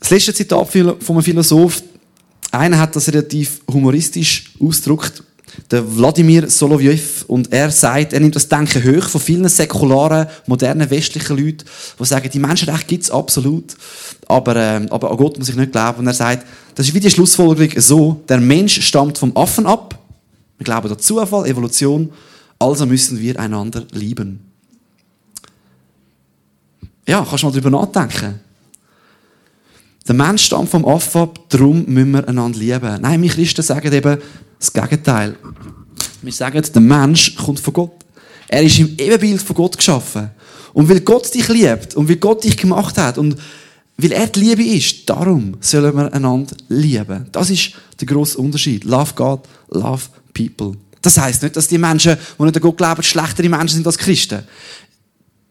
das 0.00 0.08
letzte 0.08 0.32
Zitat 0.32 0.70
von 0.70 0.96
einem 1.06 1.22
Philosoph, 1.22 1.82
einer 2.50 2.78
hat 2.78 2.96
das 2.96 3.08
relativ 3.08 3.60
humoristisch 3.70 4.54
ausgedrückt 4.58 5.22
der 5.70 5.96
Wladimir 5.96 6.48
Solovjev, 6.50 7.24
und 7.26 7.52
er 7.52 7.70
sagt, 7.70 8.12
er 8.12 8.20
nimmt 8.20 8.36
das 8.36 8.48
Denken 8.48 8.82
hoch 8.84 9.08
von 9.08 9.20
vielen 9.20 9.48
säkularen, 9.48 10.26
modernen, 10.46 10.88
westlichen 10.90 11.36
Leuten, 11.36 11.64
die 11.98 12.04
sagen, 12.04 12.30
die 12.30 12.38
Menschenrechte 12.38 12.86
gibt 12.86 13.04
es 13.04 13.10
absolut, 13.10 13.76
aber, 14.26 14.56
äh, 14.56 14.86
aber 14.90 15.10
an 15.10 15.16
Gott 15.16 15.38
muss 15.38 15.48
ich 15.48 15.56
nicht 15.56 15.72
glauben. 15.72 16.00
Und 16.00 16.06
er 16.06 16.14
sagt, 16.14 16.46
das 16.74 16.88
ist 16.88 16.94
wie 16.94 17.00
die 17.00 17.10
Schlussfolgerung 17.10 17.80
so, 17.80 18.22
der 18.28 18.40
Mensch 18.40 18.80
stammt 18.82 19.18
vom 19.18 19.36
Affen 19.36 19.66
ab, 19.66 19.98
wir 20.58 20.64
glauben 20.64 20.90
an 20.90 20.98
Zufall, 20.98 21.46
Evolution, 21.46 22.12
also 22.58 22.86
müssen 22.86 23.20
wir 23.20 23.38
einander 23.38 23.84
lieben. 23.92 24.40
Ja, 27.06 27.24
kannst 27.28 27.42
du 27.42 27.46
mal 27.46 27.52
darüber 27.52 27.70
nachdenken. 27.70 28.40
Der 30.06 30.14
Mensch 30.14 30.44
stammt 30.44 30.68
vom 30.68 30.84
Affen 30.84 31.22
ab, 31.22 31.38
darum 31.48 31.84
müssen 31.86 32.10
wir 32.10 32.28
einander 32.28 32.58
lieben. 32.58 33.00
Nein, 33.00 33.22
wir 33.22 33.30
Christen 33.30 33.62
sagen 33.62 33.92
eben, 33.92 34.18
das 34.58 34.72
Gegenteil. 34.72 35.36
Wir 36.20 36.32
sagen, 36.32 36.62
der 36.74 36.82
Mensch 36.82 37.36
kommt 37.36 37.60
von 37.60 37.72
Gott. 37.72 38.04
Er 38.48 38.62
ist 38.62 38.78
im 38.78 38.94
Ebenbild 38.98 39.40
von 39.40 39.56
Gott 39.56 39.76
geschaffen. 39.76 40.30
Und 40.74 40.88
weil 40.88 41.00
Gott 41.00 41.32
dich 41.32 41.48
liebt 41.48 41.94
und 41.94 42.08
weil 42.08 42.16
Gott 42.16 42.44
dich 42.44 42.56
gemacht 42.56 42.98
hat 42.98 43.16
und 43.16 43.36
weil 43.96 44.12
er 44.12 44.26
die 44.26 44.40
Liebe 44.40 44.64
ist, 44.64 45.08
darum 45.08 45.56
sollen 45.60 45.96
wir 45.96 46.12
einander 46.12 46.56
lieben. 46.68 47.26
Das 47.30 47.48
ist 47.48 47.72
der 48.00 48.06
grosse 48.06 48.38
Unterschied. 48.38 48.84
Love 48.84 49.12
God, 49.14 49.40
love 49.70 50.02
people. 50.34 50.76
Das 51.00 51.16
heißt 51.16 51.42
nicht, 51.42 51.56
dass 51.56 51.68
die 51.68 51.78
Menschen, 51.78 52.16
die 52.38 52.42
nicht 52.42 52.56
an 52.56 52.62
Gott 52.62 52.76
glauben, 52.76 53.02
schlechtere 53.02 53.48
Menschen 53.48 53.76
sind 53.76 53.86
als 53.86 53.98
Christen. 53.98 54.42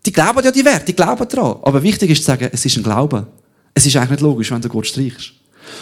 Die 0.05 0.11
glauben 0.11 0.43
ja 0.43 0.51
die 0.51 0.65
Werte, 0.65 0.87
die 0.87 0.93
glauben 0.95 1.27
daran. 1.27 1.57
Aber 1.61 1.81
wichtig 1.81 2.09
ist 2.09 2.19
zu 2.19 2.25
sagen, 2.25 2.49
es 2.51 2.65
ist 2.65 2.75
ein 2.75 2.83
Glaube. 2.83 3.25
Es 3.73 3.85
ist 3.85 3.95
eigentlich 3.95 4.11
nicht 4.11 4.21
logisch, 4.21 4.51
wenn 4.51 4.61
du 4.61 4.69
Gott 4.69 4.87
streichst. 4.87 5.33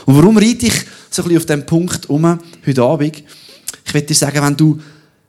Und 0.06 0.16
warum 0.16 0.38
reite 0.38 0.68
ich 0.68 0.74
so 1.10 1.22
ein 1.22 1.28
bisschen 1.28 1.38
auf 1.38 1.46
dem 1.46 1.66
Punkt 1.66 2.10
um 2.10 2.40
heute 2.66 2.84
Abend? 2.84 3.24
Ich 3.86 3.94
würde 3.94 4.08
dir 4.08 4.16
sagen, 4.16 4.42
wenn 4.42 4.56
du, 4.56 4.80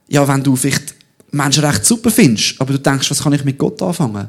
ja, 0.09 0.27
wenn 0.27 0.43
du 0.43 0.55
vielleicht 0.55 0.95
Menschenrecht 1.31 1.85
super 1.85 2.11
findest, 2.11 2.61
aber 2.61 2.75
du 2.75 2.79
denkst, 2.79 3.11
was 3.11 3.23
kann 3.23 3.33
ich 3.33 3.45
mit 3.45 3.59
Gott 3.59 3.81
anfangen? 3.83 4.29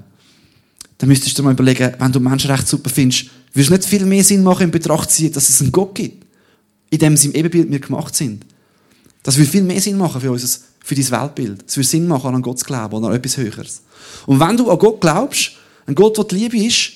Dann 0.98 1.10
müsstest 1.10 1.38
du 1.38 1.41
dir 1.41 1.46
mal 1.46 1.54
überlegen, 1.54 1.93
wenn 2.00 2.12
du 2.12 2.19
Menschenrecht 2.19 2.67
super 2.67 2.89
findest, 2.89 3.26
würde 3.54 3.65
es 3.65 3.69
nicht 3.69 3.86
viel 3.86 4.06
mehr 4.06 4.24
Sinn 4.24 4.43
machen, 4.43 4.63
in 4.63 4.72
Betracht 4.72 5.12
zu 5.12 5.17
ziehen, 5.17 5.34
dass 5.34 5.50
es 5.50 5.62
einen 5.62 5.72
Gott 5.72 5.93
gibt, 5.96 6.26
in 6.89 7.00
dem 7.00 7.17
sie 7.17 7.28
im 7.28 7.36
Ebenbild 7.36 7.69
wir 7.69 7.80
gemacht 7.80 8.15
sind. 8.15 8.46
Das 9.22 9.38
würde 9.38 9.50
viel 9.50 9.63
mehr 9.63 9.82
Sinn 9.82 9.98
machen 9.98 10.22
für 10.22 10.32
unser, 10.32 10.60
für 10.84 10.96
dein 10.96 11.12
Weltbild. 11.12 11.63
Es 11.67 11.78
würde 11.78 11.88
Sinn 11.88 12.08
machen, 12.08 12.34
an 12.34 12.41
Gott 12.41 12.60
zu 12.60 12.65
glauben 12.65 13.04
an 13.04 13.13
etwas 13.13 13.38
Höheres. 13.38 13.82
Und 14.26 14.39
wenn 14.39 14.58
du 14.58 14.69
an 14.72 14.78
Gott 14.78 15.02
glaubst, 15.02 15.52
an 15.86 15.96
Gott, 15.96 16.17
der 16.17 16.26
die 16.26 16.36
Liebe 16.36 16.58
ist, 16.58 16.93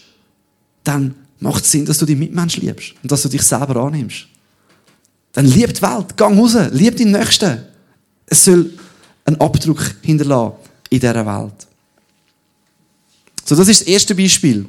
dann 0.84 1.16
macht 1.40 1.64
es 1.64 1.72
Sinn, 1.72 1.86
dass 1.86 1.98
du 1.98 2.06
die 2.06 2.16
Mitmenschen 2.16 2.66
liebst 2.66 2.94
und 3.02 3.12
dass 3.12 3.22
du 3.22 3.30
dich 3.30 3.44
selber 3.44 3.76
annimmst. 3.78 4.28
Dann 5.34 5.46
lieb 5.46 5.74
die 5.74 5.82
Welt, 5.82 6.18
gang 6.18 6.38
raus, 6.38 6.56
lieb 6.72 6.98
deinen 6.98 7.12
Nächsten. 7.12 7.60
Es 8.26 8.44
soll 8.44 8.72
einen 9.26 9.40
Abdruck 9.40 9.96
hinterlassen 10.02 10.56
in 10.90 11.00
dieser 11.00 11.26
Welt. 11.26 11.68
So, 13.46 13.56
das 13.56 13.68
ist 13.68 13.82
das 13.82 13.88
erste 13.88 14.16
Beispiel. 14.16 14.66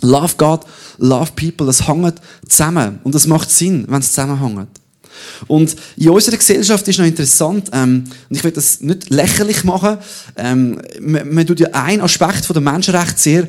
Love 0.00 0.34
God, 0.36 0.60
love 0.98 1.32
people, 1.32 1.66
das 1.66 1.86
hängt 1.86 2.20
zusammen. 2.48 3.00
Und 3.04 3.14
das 3.14 3.26
macht 3.26 3.50
Sinn, 3.50 3.84
wenn 3.88 4.00
es 4.00 4.12
zusammenhängt. 4.12 4.68
Und 5.46 5.76
in 5.96 6.10
unserer 6.10 6.36
Gesellschaft 6.36 6.86
ist 6.86 6.98
noch 6.98 7.06
interessant, 7.06 7.70
ähm, 7.72 8.04
und 8.28 8.36
ich 8.36 8.44
will 8.44 8.52
das 8.52 8.80
nicht 8.80 9.10
lächerlich 9.10 9.64
machen, 9.64 9.98
ähm, 10.36 10.80
man, 11.00 11.34
man 11.34 11.46
tut 11.46 11.60
ja 11.60 11.68
einen 11.72 12.02
Aspekt 12.02 12.44
von 12.44 12.54
der 12.54 12.62
Menschenrechte 12.62 13.18
sehr 13.18 13.48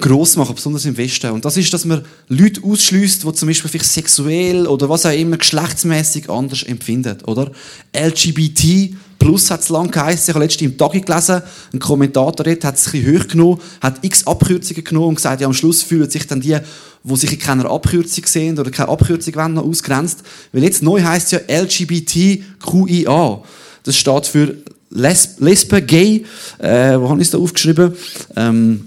gross 0.00 0.36
machen, 0.36 0.54
besonders 0.54 0.84
im 0.84 0.96
Westen. 0.96 1.30
Und 1.30 1.44
das 1.44 1.56
ist, 1.56 1.72
dass 1.72 1.84
man 1.84 2.04
Leute 2.28 2.62
ausschließt, 2.62 3.24
die 3.24 3.32
zum 3.32 3.48
Beispiel 3.48 3.70
vielleicht 3.70 3.90
sexuell 3.90 4.66
oder 4.66 4.88
was 4.88 5.06
auch 5.06 5.12
immer 5.12 5.38
geschlechtsmäßig 5.38 6.28
anders 6.28 6.62
empfinden, 6.62 7.16
oder? 7.26 7.50
LGBT 7.96 8.94
Plus 9.18 9.50
hat 9.50 9.60
es 9.60 9.68
lang 9.68 9.90
geheißen. 9.90 10.30
Ich 10.30 10.34
habe 10.34 10.44
letztens 10.44 10.70
im 10.70 10.78
Tag 10.78 10.92
gelesen, 10.92 11.42
ein 11.72 11.78
Kommentator 11.80 12.44
dort 12.44 12.64
hat 12.64 12.76
es 12.76 12.86
ein 12.86 12.92
bisschen 12.92 13.20
hoch 13.20 13.26
genommen, 13.26 13.60
hat 13.80 13.98
x 14.02 14.26
Abkürzungen 14.26 14.84
genommen 14.84 15.08
und 15.08 15.14
gesagt, 15.16 15.40
ja, 15.40 15.46
am 15.48 15.54
Schluss 15.54 15.82
fühlen 15.82 16.08
sich 16.08 16.26
dann 16.26 16.40
die, 16.40 16.56
die 17.02 17.16
sich 17.16 17.32
in 17.32 17.38
keiner 17.38 17.68
Abkürzung 17.68 18.26
sehen 18.26 18.58
oder 18.58 18.70
keine 18.70 18.90
Abkürzung 18.90 19.34
wollen, 19.34 19.54
noch 19.54 19.64
ausgrenzt. 19.64 20.22
Weil 20.52 20.62
jetzt 20.62 20.82
neu 20.82 21.02
heisst 21.02 21.32
es 21.32 21.40
ja 21.48 21.62
LGBTQIA. 21.62 23.42
Das 23.82 23.96
steht 23.96 24.26
für 24.26 24.54
Les 24.90 25.30
Lesbe, 25.38 25.82
Gay, 25.82 26.24
äh, 26.58 26.98
wo 26.98 27.08
habe 27.10 27.20
ich 27.20 27.26
es 27.26 27.32
da 27.32 27.38
aufgeschrieben? 27.38 27.94
Ähm, 28.36 28.86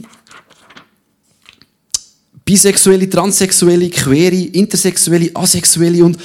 Bisexuelle, 2.52 3.10
Transsexuelle, 3.10 3.90
Queere, 3.90 4.36
Intersexuelle, 4.36 5.32
Asexuelle 5.34 6.04
und 6.04 6.18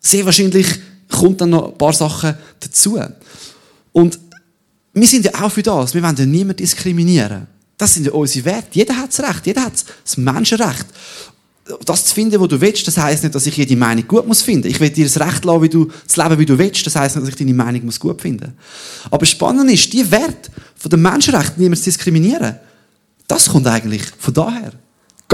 sehr 0.00 0.24
wahrscheinlich 0.24 0.66
kommt 1.10 1.42
dann 1.42 1.50
noch 1.50 1.72
ein 1.72 1.76
paar 1.76 1.92
Sachen 1.92 2.34
dazu. 2.58 2.98
Und 3.92 4.18
wir 4.94 5.06
sind 5.06 5.26
ja 5.26 5.32
auch 5.42 5.52
für 5.52 5.62
das. 5.62 5.92
Wir 5.92 6.02
wollen 6.02 6.16
ja 6.16 6.24
niemanden 6.24 6.56
diskriminieren. 6.56 7.46
Das 7.76 7.92
sind 7.92 8.06
ja 8.06 8.12
unsere 8.12 8.46
Werte. 8.46 8.68
Jeder 8.72 8.96
hat 8.96 9.10
das 9.10 9.28
Recht. 9.28 9.44
Jeder 9.44 9.62
hat 9.62 9.74
das 10.02 10.16
Menschenrecht. 10.16 10.86
Das 11.84 12.06
zu 12.06 12.14
finden, 12.14 12.40
was 12.40 12.48
du 12.48 12.58
willst, 12.58 12.88
das 12.88 12.96
heisst 12.96 13.22
nicht, 13.22 13.34
dass 13.34 13.44
ich 13.44 13.54
jede 13.54 13.76
Meinung 13.76 14.08
gut 14.08 14.26
muss 14.26 14.40
finden. 14.40 14.68
Ich 14.68 14.80
will 14.80 14.88
dir 14.88 15.04
das 15.04 15.20
Recht 15.20 15.44
lassen, 15.44 15.62
wie 15.62 15.68
du 15.68 15.90
das 16.06 16.16
Leben, 16.16 16.38
wie 16.38 16.46
du 16.46 16.56
willst. 16.56 16.86
Das 16.86 16.96
heisst 16.96 17.16
nicht, 17.16 17.26
dass 17.26 17.34
ich 17.34 17.38
deine 17.38 17.52
Meinung 17.52 17.84
muss 17.84 18.00
gut 18.00 18.22
finden. 18.22 18.54
Aber 19.10 19.26
spannend 19.26 19.70
ist, 19.70 19.92
die 19.92 20.10
Werte 20.10 20.50
von 20.76 20.88
den 20.88 21.02
Menschenrechten, 21.02 21.76
zu 21.76 21.84
diskriminieren, 21.84 22.56
das 23.28 23.50
kommt 23.50 23.66
eigentlich 23.66 24.02
von 24.18 24.32
daher. 24.32 24.72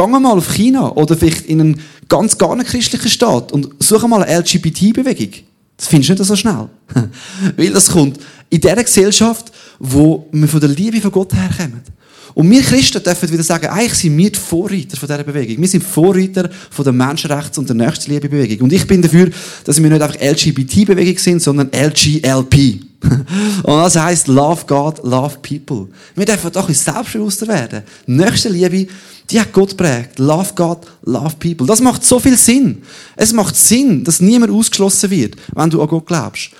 Geh 0.00 0.06
mal 0.06 0.38
auf 0.38 0.54
China 0.54 0.92
oder 0.92 1.14
vielleicht 1.14 1.46
in 1.46 1.60
einen 1.60 1.80
ganz 2.08 2.38
gar 2.38 2.56
nicht 2.56 2.70
christlichen 2.70 3.10
Staat 3.10 3.52
und 3.52 3.68
suche 3.80 4.08
mal 4.08 4.22
eine 4.22 4.38
LGBT-Bewegung. 4.40 5.44
Das 5.76 5.88
findest 5.88 6.10
du 6.10 6.14
nicht 6.14 6.24
so 6.24 6.36
schnell. 6.36 6.68
Weil 7.56 7.70
das 7.70 7.90
kommt 7.90 8.18
in 8.48 8.60
dieser 8.60 8.82
Gesellschaft, 8.82 9.52
wo 9.78 10.26
wir 10.32 10.48
von 10.48 10.60
der 10.60 10.70
Liebe 10.70 11.00
von 11.02 11.12
Gott 11.12 11.34
herkommen. 11.34 11.82
Und 12.32 12.50
wir 12.50 12.62
Christen 12.62 13.02
dürfen 13.02 13.30
wieder 13.30 13.42
sagen, 13.42 13.66
eigentlich 13.66 13.94
sind 13.94 14.16
wir 14.16 14.30
die 14.30 14.38
Vorreiter 14.38 14.96
von 14.96 15.06
dieser 15.06 15.24
Bewegung. 15.24 15.60
Wir 15.60 15.68
sind 15.68 15.84
Vorreiter 15.84 16.48
von 16.70 16.84
der 16.84 16.94
Menschenrechts- 16.94 17.58
und 17.58 17.68
der 17.68 17.76
Nächstenliebe-Bewegung. 17.76 18.64
Und 18.64 18.72
ich 18.72 18.86
bin 18.86 19.02
dafür, 19.02 19.30
dass 19.64 19.82
wir 19.82 19.90
nicht 19.90 20.00
einfach 20.00 20.18
LGBT-Bewegung 20.18 21.18
sind, 21.18 21.42
sondern 21.42 21.70
LGLP. 21.72 22.89
und 23.62 23.66
das 23.66 23.96
heisst 23.96 24.28
Love 24.28 24.64
God, 24.66 25.00
Love 25.02 25.38
People. 25.40 25.88
Wir 26.14 26.26
dürfen 26.26 26.52
doch 26.52 26.68
ein 26.68 26.74
selbstbewusster 26.74 27.48
werden. 27.48 27.82
Nächstenliebe, 28.06 28.92
die 29.30 29.40
hat 29.40 29.52
Gott 29.52 29.76
prägt. 29.76 30.18
Love 30.18 30.50
God, 30.54 30.86
Love 31.04 31.34
People. 31.38 31.66
Das 31.66 31.80
macht 31.80 32.04
so 32.04 32.18
viel 32.18 32.36
Sinn. 32.36 32.82
Es 33.16 33.32
macht 33.32 33.56
Sinn, 33.56 34.04
dass 34.04 34.20
niemand 34.20 34.52
ausgeschlossen 34.52 35.10
wird, 35.10 35.36
wenn 35.54 35.70
du 35.70 35.80
an 35.80 35.88
Gott 35.88 36.06
glaubst. 36.06 36.50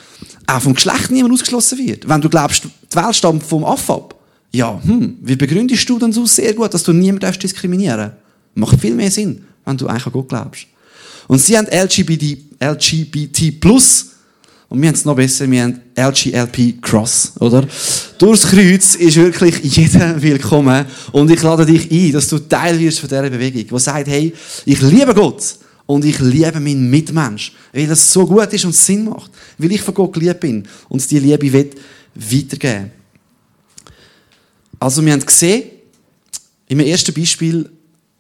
Auch 0.46 0.61
vom 0.61 0.74
Geschlecht 0.74 1.11
niemand 1.11 1.35
ausgeschlossen 1.35 1.79
wird. 1.79 2.09
Wenn 2.09 2.20
du 2.20 2.29
glaubst, 2.29 2.64
die 2.64 2.96
Welt 2.96 3.16
stammt 3.16 3.42
vom 3.42 3.64
Affab. 3.64 4.14
Ja, 4.53 4.81
hm, 4.83 5.18
wie 5.20 5.37
begründest 5.37 5.88
du 5.88 5.98
dann 5.98 6.12
so 6.12 6.26
sehr 6.26 6.55
gut, 6.55 6.74
dass 6.74 6.83
du 6.83 6.92
niemanden 6.92 7.38
diskriminieren 7.38 7.98
darfst? 7.98 8.16
Macht 8.55 8.81
viel 8.81 8.94
mehr 8.94 9.11
Sinn, 9.11 9.44
wenn 9.64 9.76
du 9.76 9.87
eigentlich 9.87 10.07
an 10.07 10.12
Gott 10.12 10.29
glaubst. 10.29 10.66
Und 11.29 11.38
sie 11.38 11.57
haben 11.57 11.68
LGBT, 11.68 12.38
LGBT 12.61 13.61
plus 13.61 14.10
und 14.70 14.80
wir 14.80 14.88
haben 14.88 14.94
es 14.94 15.04
noch 15.04 15.16
besser, 15.16 15.50
wir 15.50 15.64
haben 15.64 15.80
LGLP 15.96 16.80
Cross, 16.80 17.33
oder? 17.40 17.66
Durchs 18.18 18.46
Kreuz 18.46 18.94
ist 18.94 19.16
wirklich 19.16 19.59
jeder 19.64 20.22
willkommen. 20.22 20.87
Und 21.11 21.28
ich 21.28 21.42
lade 21.42 21.66
dich 21.66 21.90
ein, 21.90 22.12
dass 22.12 22.28
du 22.28 22.38
Teil 22.38 22.78
wirst 22.78 23.00
von 23.00 23.09
dieser 23.09 23.28
Bewegung, 23.28 23.66
die 23.66 23.78
sagt, 23.80 24.06
hey, 24.06 24.33
ich 24.64 24.80
liebe 24.80 25.12
Gott 25.12 25.56
und 25.87 26.04
ich 26.04 26.20
liebe 26.20 26.61
meinen 26.61 26.88
Mitmensch, 26.88 27.52
weil 27.72 27.88
das 27.88 28.12
so 28.12 28.24
gut 28.24 28.52
ist 28.52 28.64
und 28.64 28.76
Sinn 28.76 29.06
macht, 29.06 29.33
weil 29.59 29.72
ich 29.72 29.83
von 29.83 29.92
Gott 29.92 30.12
geliebt 30.12 30.38
bin 30.38 30.62
und 30.88 31.11
die 31.11 31.18
Liebe 31.18 31.52
will 31.52 31.70
weitergeben. 32.14 32.92
Also 34.78 35.04
wir 35.04 35.12
haben 35.12 35.26
gesehen, 35.26 35.64
im 36.68 36.78
ersten 36.78 37.12
Beispiel, 37.12 37.68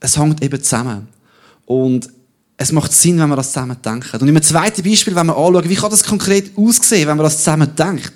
es 0.00 0.18
hängt 0.18 0.42
eben 0.42 0.60
zusammen. 0.60 1.06
Und 1.64 2.10
es 2.60 2.72
macht 2.72 2.92
Sinn, 2.92 3.18
wenn 3.18 3.30
wir 3.30 3.36
das 3.36 3.52
zusammen 3.52 3.78
denken. 3.82 4.20
Und 4.20 4.28
im 4.28 4.42
zweiten 4.42 4.82
Beispiel, 4.82 5.14
wenn 5.14 5.28
wir 5.28 5.36
anschauen, 5.36 5.66
wie 5.66 5.74
kann 5.74 5.90
das 5.90 6.04
konkret 6.04 6.50
aussehen, 6.56 7.08
wenn 7.08 7.16
man 7.16 7.24
das 7.24 7.38
zusammen 7.38 7.74
denkt. 7.74 8.12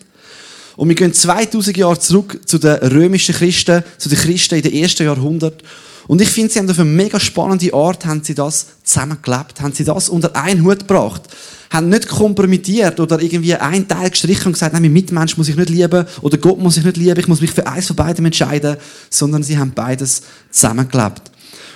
Und 0.76 0.88
wir 0.88 0.94
gehen 0.94 1.14
2000 1.14 1.74
Jahre 1.78 1.98
zurück 1.98 2.38
zu 2.44 2.59
den 2.59 2.74
römischen 2.74 3.35
Christen, 3.35 3.83
zu 3.96 4.11
den 4.11 4.18
Christen 4.18 4.57
in 4.57 4.62
den 4.62 4.74
ersten 4.74 5.04
Jahrhundert. 5.04 5.64
Und 6.09 6.20
ich 6.20 6.28
finde, 6.28 6.52
sie 6.52 6.59
haben 6.59 6.68
auf 6.68 6.78
eine 6.78 6.90
mega 6.90 7.18
spannende 7.18 7.72
Art, 7.72 8.04
haben 8.04 8.22
sie 8.22 8.35
das 8.35 8.66
zusammengelebt, 8.83 9.62
haben 9.62 9.72
sie 9.72 9.85
das 9.85 10.11
unter 10.11 10.37
einen 10.37 10.62
Hut 10.62 10.80
gebracht. 10.80 11.22
Haben 11.70 11.88
nicht 11.88 12.07
kompromittiert 12.07 13.00
oder 13.00 13.22
irgendwie 13.22 13.54
einen 13.54 13.88
Teil 13.88 14.11
gestrichen 14.11 14.48
und 14.48 14.52
gesagt, 14.52 14.74
nein, 14.74 14.83
mein 14.83 14.92
Mitmensch 14.92 15.38
muss 15.38 15.48
ich 15.48 15.57
nicht 15.57 15.70
lieben 15.70 16.04
oder 16.20 16.37
Gott 16.37 16.59
muss 16.59 16.76
ich 16.76 16.85
nicht 16.85 16.98
lieben, 16.98 17.18
ich 17.18 17.28
muss 17.28 17.40
mich 17.40 17.52
für 17.52 17.66
eins 17.66 17.87
von 17.87 17.96
beidem 17.96 18.26
entscheiden, 18.26 18.76
sondern 19.09 19.42
sie 19.42 19.57
haben 19.57 19.72
beides 19.72 20.20
zusammengelebt. 20.50 21.22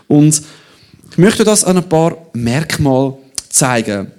Und 0.07 0.43
ich 1.11 1.19
möchte 1.19 1.45
das 1.45 1.65
an 1.65 1.77
ein 1.77 1.89
paar 1.89 2.17
Merkmalen 2.33 3.15
zeigen. 3.49 4.11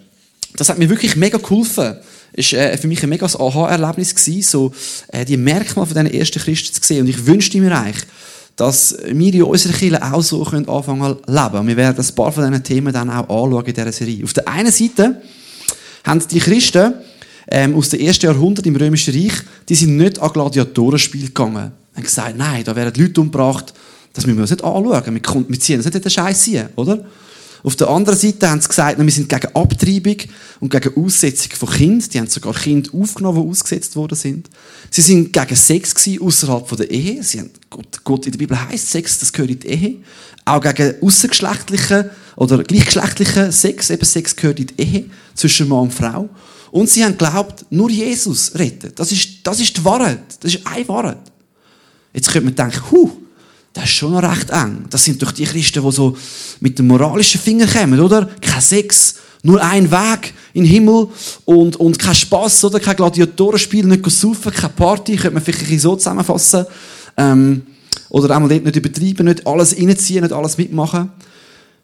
Das 0.56 0.69
hat 0.69 0.78
mir 0.78 0.89
wirklich 0.89 1.15
mega 1.15 1.38
geholfen. 1.38 1.97
Es 2.34 2.54
war 2.54 2.60
äh, 2.60 2.78
für 2.78 2.88
mich 2.88 3.02
ein 3.04 3.10
mega 3.10 3.25
Aha-Erlebnis, 3.25 4.15
so 4.49 4.71
äh, 5.10 5.25
die 5.25 5.38
Merkmale 5.38 5.88
von 5.88 5.95
diesen 5.95 6.19
ersten 6.19 6.39
Christen 6.39 6.73
zu 6.73 6.82
sehen. 6.82 7.02
Und 7.02 7.10
ich 7.10 7.25
wünschte 7.25 7.60
mir 7.60 7.78
eigentlich, 7.78 8.06
dass 8.56 8.97
wir 9.06 9.34
in 9.34 9.43
unserer 9.43 9.73
Kirche 9.73 10.04
auch 10.04 10.21
so 10.21 10.43
können 10.43 10.67
anfangen 10.67 11.15
zu 11.25 11.32
leben. 11.32 11.67
Wir 11.67 11.78
werden 11.78 12.06
ein 12.06 12.15
paar 12.15 12.32
von 12.32 12.45
diesen 12.45 12.63
Themen 12.63 12.93
dann 12.93 13.10
auch 13.10 13.30
anschauen 13.30 13.65
in 13.65 13.73
dieser 13.73 13.91
Serie. 13.91 14.23
Auf 14.23 14.34
der 14.34 14.47
einen 14.47 14.71
Seite 14.71 15.21
haben 16.04 16.21
die 16.30 16.39
Christen 16.39 16.93
ähm, 17.47 17.75
aus 17.75 17.89
dem 17.89 18.02
ersten 18.02 18.25
Jahrhundert 18.25 18.65
im 18.67 18.75
Römischen 18.75 19.13
Reich, 19.13 19.41
die 19.67 19.75
sind 19.75 19.97
nicht 19.97 20.19
an 20.19 20.32
Gladiatorenspiel 20.32 21.28
gegangen. 21.28 21.71
Sie 21.91 21.97
haben 21.97 22.04
gesagt, 22.04 22.38
nein, 22.38 22.63
da 22.63 22.75
werden 22.75 23.02
Leute 23.02 23.21
umgebracht, 23.21 23.73
das 24.13 24.26
müssen 24.26 24.38
wir 24.38 24.41
uns 24.41 24.52
nicht 24.52 24.63
anschauen. 24.63 25.06
Wir, 25.06 25.50
wir 25.50 25.60
ziehen 25.60 25.78
uns 25.78 25.86
nicht 25.86 25.95
in 25.95 26.02
den 26.02 26.12
Scheiß 26.12 26.41
ziehen, 26.41 26.69
oder? 26.76 27.06
Auf 27.62 27.76
der 27.76 27.89
anderen 27.89 28.17
Seite 28.17 28.50
haben 28.50 28.62
sie 28.62 28.69
gesagt, 28.69 28.98
wir 29.00 29.12
sind 29.12 29.28
gegen 29.28 29.54
Abtreibung 29.54 30.15
und 30.62 30.69
gegen 30.69 30.95
Aussetzung 30.95 31.52
von 31.52 31.69
Kind. 31.69 32.13
Die 32.13 32.19
haben 32.19 32.28
sogar 32.28 32.54
Kinder 32.54 32.89
aufgenommen, 32.93 33.43
die 33.43 33.50
ausgesetzt 33.50 33.95
worden 33.98 34.15
sind. 34.15 34.50
Sie 34.89 35.02
sind 35.02 35.34
gegen 35.34 35.56
Sex 35.56 35.93
außerhalb 36.22 36.78
der 36.78 36.89
Ehe. 36.89 37.22
Sie 37.22 37.39
haben, 37.39 37.50
Gott, 37.69 38.04
Gott 38.04 38.26
in 38.26 38.32
der 38.32 38.39
Bibel 38.39 38.69
heißt 38.69 38.89
Sex, 38.89 39.19
das 39.19 39.34
gehört 39.34 39.52
in 39.52 39.60
die 39.60 39.67
Ehe. 39.67 39.95
Auch 40.45 40.62
gegen 40.62 40.95
außergeschlechtlichen 41.02 42.10
oder 42.38 42.63
gleichgeschlechtlichen 42.63 43.52
Sex, 43.52 43.89
eben 43.89 44.06
Sex 44.06 44.36
gehört 44.36 44.60
in 44.60 44.67
die 44.67 44.82
Ehe 44.82 45.06
zwischen 45.36 45.67
Mann 45.67 45.82
und 45.82 45.93
Frau. 45.93 46.30
Und 46.72 46.89
sie 46.89 47.04
haben 47.04 47.17
geglaubt, 47.17 47.65
nur 47.72 47.89
Jesus 47.89 48.54
rettet. 48.56 48.98
Das 48.98 49.12
ist, 49.12 49.39
das 49.43 49.60
ist 49.60 49.76
die 49.76 49.84
Wahrheit. 49.84 50.22
Das 50.39 50.54
ist 50.54 50.65
eine 50.65 50.88
Wahrheit. 50.88 51.19
Jetzt 52.13 52.32
könnte 52.32 52.45
man 52.45 52.56
denken, 52.56 52.82
huh, 52.91 53.12
das 53.74 53.86
ist 53.86 53.92
schon 53.92 54.12
noch 54.12 54.24
recht 54.24 54.50
eng. 54.50 54.86
Das 54.90 55.04
sind 55.04 55.22
doch 55.22 55.32
die 55.32 55.46
Christen, 55.46 55.84
die 55.84 55.92
so 55.92 56.18
mit 56.60 56.80
dem 56.80 56.88
moralischen 56.88 57.40
Finger 57.40 57.68
kommen, 57.68 58.00
oder? 58.00 58.28
Kein 58.42 58.62
Sex, 58.62 59.16
nur 59.44 59.62
ein 59.64 59.90
Weg 59.92 60.34
in 60.54 60.64
den 60.64 60.72
Himmel 60.72 61.08
und, 61.46 61.76
und 61.76 61.98
kein 61.98 62.16
Spass, 62.16 62.64
oder? 62.64 62.80
Kein 62.80 62.96
Gladiatorenspiel, 62.96 63.86
nicht 63.86 64.10
saufen, 64.10 64.52
keine 64.52 64.74
Party, 64.74 65.16
könnte 65.16 65.36
man 65.36 65.44
vielleicht 65.44 65.82
so 65.82 65.96
zusammenfassen. 65.96 66.66
Ähm, 67.16 67.64
oder 68.10 68.36
einmal 68.36 68.50
nicht 68.50 68.76
übertreiben, 68.76 69.26
nicht 69.28 69.46
alles 69.46 69.78
reinziehen, 69.78 70.24
nicht 70.24 70.34
alles 70.34 70.58
mitmachen. 70.58 71.12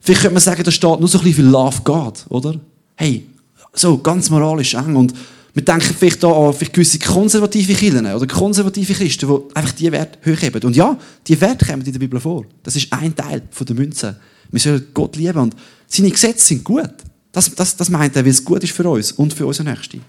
Vielleicht 0.01 0.21
könnte 0.21 0.33
man 0.33 0.41
sagen, 0.41 0.63
da 0.63 0.71
steht 0.71 0.99
nur 0.99 1.07
so 1.07 1.19
ein 1.19 1.23
bisschen 1.23 1.45
für 1.45 1.49
Love 1.49 1.81
God, 1.83 2.25
oder? 2.29 2.55
Hey, 2.95 3.27
so 3.73 3.97
ganz 3.97 4.29
moralisch 4.29 4.73
eng 4.73 4.95
und 4.95 5.13
wir 5.55 5.63
denken 5.63 5.95
vielleicht 5.97 6.21
da 6.21 6.27
an 6.27 6.53
gewisse 6.53 6.99
konservative 6.99 7.73
Kirchen 7.73 8.05
oder 8.05 8.27
konservative 8.27 8.93
Christen, 8.93 9.29
die 9.29 9.55
einfach 9.55 9.71
diese 9.71 9.91
Werte 9.93 10.19
hochheben. 10.29 10.61
Und 10.63 10.75
ja, 10.75 10.97
die 11.25 11.39
Werte 11.39 11.65
kommen 11.65 11.81
in 11.81 11.93
der 11.93 11.99
Bibel 11.99 12.19
vor. 12.19 12.45
Das 12.61 12.75
ist 12.75 12.91
ein 12.91 13.15
Teil 13.15 13.41
der 13.57 13.75
Münze. 13.75 14.17
Wir 14.51 14.59
sollen 14.59 14.87
Gott 14.93 15.15
lieben 15.15 15.39
und 15.39 15.55
seine 15.87 16.11
Gesetze 16.11 16.45
sind 16.45 16.63
gut. 16.65 16.91
Das, 17.31 17.53
das, 17.55 17.75
das 17.77 17.89
meint 17.89 18.17
er, 18.17 18.25
weil 18.25 18.31
es 18.31 18.43
gut 18.43 18.63
ist 18.65 18.73
für 18.73 18.89
uns 18.89 19.13
und 19.13 19.33
für 19.33 19.45
unsere 19.45 19.69
Nächsten. 19.69 20.01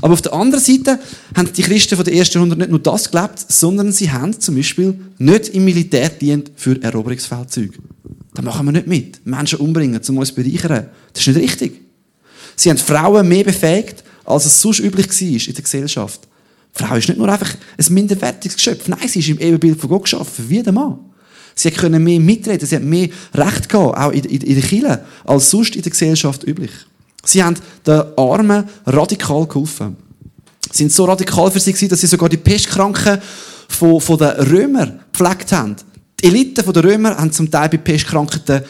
Aber 0.00 0.14
auf 0.14 0.22
der 0.22 0.32
anderen 0.32 0.64
Seite 0.64 0.98
haben 1.36 1.52
die 1.52 1.62
Christen 1.62 1.96
von 1.96 2.04
der 2.04 2.14
ersten 2.14 2.38
Jahrhundert 2.38 2.58
nicht 2.58 2.70
nur 2.70 2.78
das 2.78 3.10
gelebt, 3.10 3.44
sondern 3.48 3.92
sie 3.92 4.10
haben 4.10 4.38
zum 4.38 4.56
Beispiel 4.56 4.98
nicht 5.18 5.48
im 5.48 5.66
Militär 5.66 6.08
dient 6.08 6.50
für 6.56 6.82
Eroberungsfeldzüge. 6.82 7.78
Da 8.32 8.42
machen 8.42 8.66
wir 8.66 8.72
nicht 8.72 8.86
mit. 8.86 9.26
Menschen 9.26 9.60
umbringen, 9.60 10.00
um 10.08 10.18
uns 10.18 10.28
zu 10.28 10.34
bereichern. 10.34 10.88
Das 11.12 11.26
ist 11.26 11.36
nicht 11.36 11.44
richtig. 11.44 11.80
Sie 12.56 12.70
haben 12.70 12.78
Frauen 12.78 13.28
mehr 13.28 13.44
befähigt, 13.44 14.03
als 14.24 14.46
es 14.46 14.60
sonst 14.60 14.80
üblich 14.80 15.08
war 15.08 15.48
in 15.48 15.54
der 15.54 15.62
Gesellschaft. 15.62 16.20
Die 16.76 16.82
Frau 16.82 16.96
ist 16.96 17.08
nicht 17.08 17.18
nur 17.18 17.28
einfach 17.28 17.54
ein 17.78 17.94
minderwertiges 17.94 18.56
Geschöpf. 18.56 18.88
Nein, 18.88 19.06
sie 19.06 19.20
ist 19.20 19.28
im 19.28 19.38
Ebenbild 19.38 19.80
von 19.80 19.90
Gott 19.90 20.02
geschaffen, 20.02 20.48
wie 20.48 20.62
der 20.62 20.72
Mann. 20.72 20.98
Sie 21.54 21.70
können 21.70 22.02
mehr 22.02 22.18
mitreden, 22.18 22.66
sie 22.66 22.74
haben 22.74 22.88
mehr 22.88 23.08
Recht 23.32 23.68
gehabt, 23.68 23.96
auch 23.96 24.10
in, 24.10 24.24
in, 24.24 24.40
in 24.40 24.54
der 24.54 24.64
Kirche, 24.64 25.04
als 25.24 25.50
sonst 25.50 25.76
in 25.76 25.82
der 25.82 25.92
Gesellschaft 25.92 26.42
üblich. 26.44 26.72
Sie 27.24 27.42
haben 27.42 27.56
den 27.86 28.02
Armen 28.16 28.64
radikal 28.86 29.46
geholfen. 29.46 29.96
Sie 30.70 30.78
sind 30.78 30.92
so 30.92 31.04
radikal 31.04 31.50
für 31.50 31.60
sie 31.60 31.88
dass 31.88 32.00
sie 32.00 32.06
sogar 32.06 32.28
die 32.28 32.36
Pestkranken 32.36 33.18
von, 33.68 34.00
von 34.00 34.18
den 34.18 34.30
Römern 34.30 35.00
gepflegt 35.12 35.52
haben. 35.52 35.76
Die 36.20 36.26
Eliten 36.26 36.72
der 36.72 36.84
Römer 36.84 37.16
haben 37.16 37.32
zum 37.32 37.50
Teil 37.50 37.68
bei 37.68 37.76
Pestkrankheiten 37.76 38.64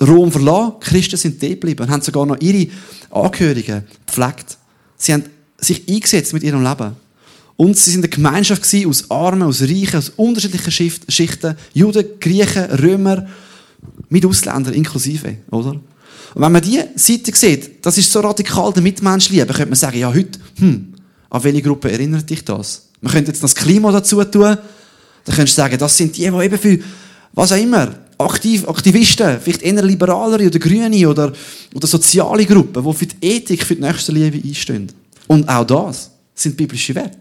Rom 0.00 0.30
verlassen. 0.30 0.74
Die 0.82 0.86
Christen 0.86 1.16
sind 1.16 1.42
dort 1.42 1.52
geblieben 1.52 1.82
und 1.84 1.90
haben 1.90 2.02
sogar 2.02 2.26
noch 2.26 2.40
ihre 2.40 2.70
Angehörigen 3.10 3.84
gepflegt. 4.06 4.58
Sie 4.98 5.14
haben 5.14 5.24
sich 5.58 5.88
eingesetzt 5.88 6.32
mit 6.32 6.42
ihrem 6.42 6.62
Leben. 6.62 6.92
Und 7.56 7.76
sie 7.76 7.90
sind 7.90 8.04
eine 8.04 8.08
Gemeinschaft 8.08 8.62
aus 8.86 9.10
Armen, 9.10 9.42
aus 9.42 9.62
Reichen, 9.62 9.96
aus 9.96 10.10
unterschiedlichen 10.10 10.92
Schichten. 11.08 11.56
Juden, 11.72 12.06
Griechen, 12.20 12.64
Römer, 12.64 13.26
mit 14.08 14.24
Ausländern 14.24 14.74
inklusive, 14.74 15.38
oder? 15.50 15.70
Und 16.34 16.42
wenn 16.42 16.52
man 16.52 16.62
diese 16.62 16.88
Seite 16.94 17.34
sieht, 17.34 17.84
das 17.84 17.98
ist 17.98 18.12
so 18.12 18.20
radikal 18.20 18.72
der 18.72 18.82
Mitmenschliebe, 18.82 19.46
könnte 19.46 19.66
man 19.66 19.74
sagen, 19.74 19.98
ja, 19.98 20.12
heute, 20.12 20.38
hm, 20.58 20.94
an 21.30 21.44
welche 21.44 21.62
Gruppe 21.62 21.90
erinnert 21.90 22.28
dich 22.28 22.44
das? 22.44 22.88
Man 23.00 23.12
könnte 23.12 23.30
jetzt 23.30 23.42
das 23.42 23.54
Klima 23.54 23.90
dazu 23.92 24.22
tun, 24.24 24.56
dann 25.24 25.34
könntest 25.34 25.58
du 25.58 25.62
sagen, 25.62 25.78
das 25.78 25.96
sind 25.96 26.16
die, 26.16 26.30
die 26.30 26.44
eben 26.44 26.58
für, 26.58 26.78
was 27.32 27.52
auch 27.52 27.56
immer, 27.56 27.94
Aktiv, 28.18 28.68
Aktivisten, 28.68 29.40
vielleicht 29.40 29.62
eher 29.62 29.82
liberalere 29.82 30.46
oder 30.46 30.58
grüne 30.58 31.08
oder, 31.08 31.32
oder 31.74 31.86
soziale 31.86 32.44
Gruppen, 32.44 32.84
die 32.84 32.94
für 32.94 33.06
die 33.06 33.26
Ethik, 33.26 33.62
für 33.62 33.76
die 33.76 33.82
Nächstenliebe 33.82 34.46
einstehen. 34.46 34.90
Und 35.28 35.48
auch 35.48 35.64
das 35.64 36.10
sind 36.34 36.56
biblische 36.56 36.94
Werte. 36.94 37.18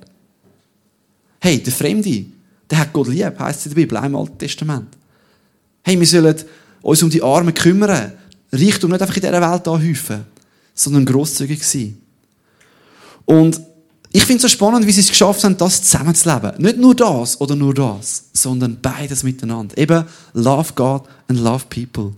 Hey, 1.40 1.62
der 1.62 1.74
Fremde, 1.74 2.26
der 2.70 2.80
hat 2.80 2.94
Gott 2.94 3.08
lieb, 3.08 3.40
heisst 3.40 3.60
es 3.60 3.66
in 3.68 3.72
der 3.74 3.82
Bibel, 3.82 4.04
im 4.04 4.16
Alten 4.16 4.38
Testament. 4.38 4.88
Hey, 5.84 6.00
wir 6.00 6.08
sollen 6.08 6.36
uns 6.82 7.04
um 7.04 7.10
die 7.10 7.22
Armen 7.22 7.54
kümmern. 7.54 8.14
Reichtum 8.52 8.92
nicht 8.92 9.02
einfach 9.02 9.16
in 9.16 9.22
dieser 9.22 9.34
Welt 9.34 9.68
anhäufen, 9.68 10.26
sondern 10.74 11.06
grosszügig 11.06 11.64
sein. 11.64 11.98
Und 13.26 13.62
ich 14.18 14.26
finde 14.26 14.38
es 14.38 14.42
so 14.42 14.48
spannend, 14.48 14.88
wie 14.88 14.92
sie 14.92 15.02
es 15.02 15.10
geschafft 15.10 15.44
haben, 15.44 15.56
das 15.58 15.84
zusammenzuleben. 15.84 16.54
Nicht 16.58 16.78
nur 16.78 16.96
das 16.96 17.40
oder 17.40 17.56
nur 17.56 17.76
das, 17.76 18.24
sondern 18.34 18.80
beides 18.82 19.22
miteinander. 19.22 19.78
Eben 19.78 20.06
Love 20.34 20.74
God 20.74 21.04
and 21.28 21.40
Love 21.40 21.66
People. 21.70 22.14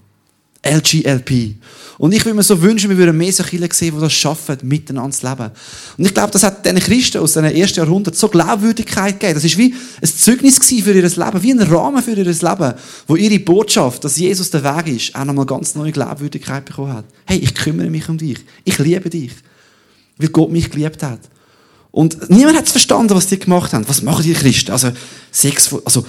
LGLP. 0.66 1.56
Und 1.98 2.14
ich 2.14 2.24
würde 2.24 2.38
mir 2.38 2.44
so 2.44 2.62
wünschen, 2.62 2.90
wir 2.90 2.98
würden 2.98 3.18
mehr 3.18 3.34
so 3.34 3.44
Kinder 3.44 3.68
sehen, 3.74 3.96
die 3.96 4.00
das 4.00 4.14
schaffen, 4.14 4.60
miteinander 4.62 5.12
zu 5.12 5.28
leben. 5.28 5.52
Und 5.98 6.06
ich 6.06 6.14
glaube, 6.14 6.32
das 6.32 6.44
hat 6.44 6.66
den 6.66 6.80
Christen 6.80 7.18
aus 7.18 7.34
den 7.34 7.44
ersten 7.44 7.80
Jahrhunderten 7.80 8.18
so 8.18 8.30
Glaubwürdigkeit 8.30 9.20
gegeben. 9.20 9.34
Das 9.34 9.44
ist 9.44 9.58
wie 9.58 9.76
ein 10.02 10.08
Zeugnis 10.08 10.58
für 10.58 10.94
ihr 10.94 11.02
Leben, 11.02 11.44
wie 11.44 11.52
ein 11.52 11.60
Rahmen 11.60 12.02
für 12.02 12.12
ihr 12.12 12.24
Leben, 12.24 12.74
wo 13.08 13.18
ihre 13.18 13.40
Botschaft, 13.40 14.06
dass 14.06 14.16
Jesus 14.16 14.50
der 14.52 14.64
Weg 14.64 14.88
ist, 14.96 15.16
auch 15.16 15.26
nochmal 15.26 15.46
ganz 15.46 15.76
neue 15.76 15.92
Glaubwürdigkeit 15.92 16.64
bekommen 16.64 16.94
hat. 16.94 17.06
Hey, 17.26 17.40
ich 17.40 17.54
kümmere 17.54 17.90
mich 17.90 18.08
um 18.08 18.18
dich. 18.18 18.38
Ich 18.64 18.80
liebe 18.80 19.10
dich. 19.10 19.34
Weil 20.18 20.30
Gott 20.30 20.50
mich 20.50 20.72
geliebt 20.72 21.04
hat. 21.04 21.20
Und 21.92 22.30
niemand 22.30 22.58
hat 22.58 22.66
es 22.66 22.72
verstanden, 22.72 23.16
was 23.16 23.28
die 23.28 23.40
gemacht 23.40 23.74
haben. 23.74 23.88
Was 23.88 24.02
machen 24.02 24.24
die 24.24 24.34
Christen? 24.34 24.72
Also, 24.72 24.92
Sex, 25.32 25.76
also, 25.86 26.06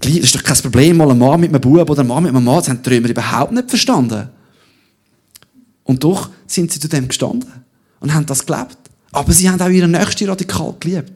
das 0.00 0.12
ist 0.12 0.34
doch 0.34 0.42
kein 0.42 0.56
Problem, 0.56 0.96
mal 0.96 1.10
ein 1.10 1.18
Mann 1.18 1.40
mit 1.40 1.50
einem 1.50 1.60
Bub 1.60 1.88
oder 1.88 2.02
ein 2.02 2.06
Mann 2.06 2.22
mit 2.22 2.34
einem 2.34 2.44
Mann, 2.44 2.56
das 2.56 2.68
haben 2.68 2.82
die 2.82 2.88
Römer 2.88 3.08
überhaupt 3.08 3.52
nicht 3.52 3.68
verstanden. 3.68 4.28
Und 5.84 6.04
doch 6.04 6.30
sind 6.46 6.72
sie 6.72 6.80
zu 6.80 6.88
dem 6.88 7.08
gestanden 7.08 7.50
und 8.00 8.14
haben 8.14 8.26
das 8.26 8.46
gelebt. 8.46 8.78
Aber 9.12 9.32
sie 9.32 9.50
haben 9.50 9.60
auch 9.60 9.68
ihren 9.68 9.90
Nächsten 9.90 10.28
radikal 10.28 10.74
geliebt. 10.78 11.12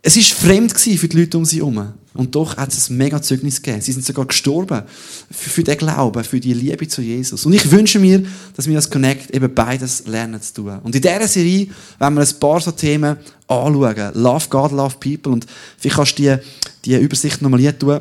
Es 0.00 0.16
war 0.16 0.22
fremd 0.22 0.72
für 0.72 1.08
die 1.08 1.18
Leute 1.18 1.38
um 1.38 1.44
sie 1.44 1.58
herum. 1.58 1.92
Und 2.14 2.32
doch 2.36 2.56
hat 2.56 2.72
es 2.72 2.90
ein 2.90 2.96
mega 2.96 3.20
Zeugnis 3.20 3.60
gegeben. 3.60 3.82
Sie 3.82 3.90
sind 3.90 4.06
sogar 4.06 4.24
gestorben 4.24 4.82
für, 5.30 5.50
für 5.50 5.64
den 5.64 5.76
Glauben, 5.76 6.22
für 6.22 6.38
die 6.38 6.54
Liebe 6.54 6.86
zu 6.86 7.02
Jesus. 7.02 7.44
Und 7.44 7.54
ich 7.54 7.68
wünsche 7.70 7.98
mir, 7.98 8.22
dass 8.54 8.68
wir 8.68 8.76
als 8.76 8.88
Connect 8.88 9.34
eben 9.34 9.52
beides 9.52 10.06
lernen 10.06 10.40
zu 10.40 10.54
tun. 10.54 10.78
Und 10.84 10.94
in 10.94 11.02
dieser 11.02 11.26
Serie 11.26 11.68
werden 11.98 12.14
wir 12.14 12.22
ein 12.22 12.40
paar 12.40 12.60
so 12.60 12.70
Themen 12.70 13.16
anschauen. 13.48 14.12
Love 14.14 14.46
God, 14.48 14.70
Love 14.70 14.94
People. 15.00 15.32
Und 15.32 15.46
vielleicht 15.76 15.96
kannst 15.96 16.18
du 16.18 16.22
die, 16.22 16.36
die 16.84 16.94
Übersicht 16.94 17.42
nochmal 17.42 17.58
hier 17.58 17.76
tun. 17.76 18.00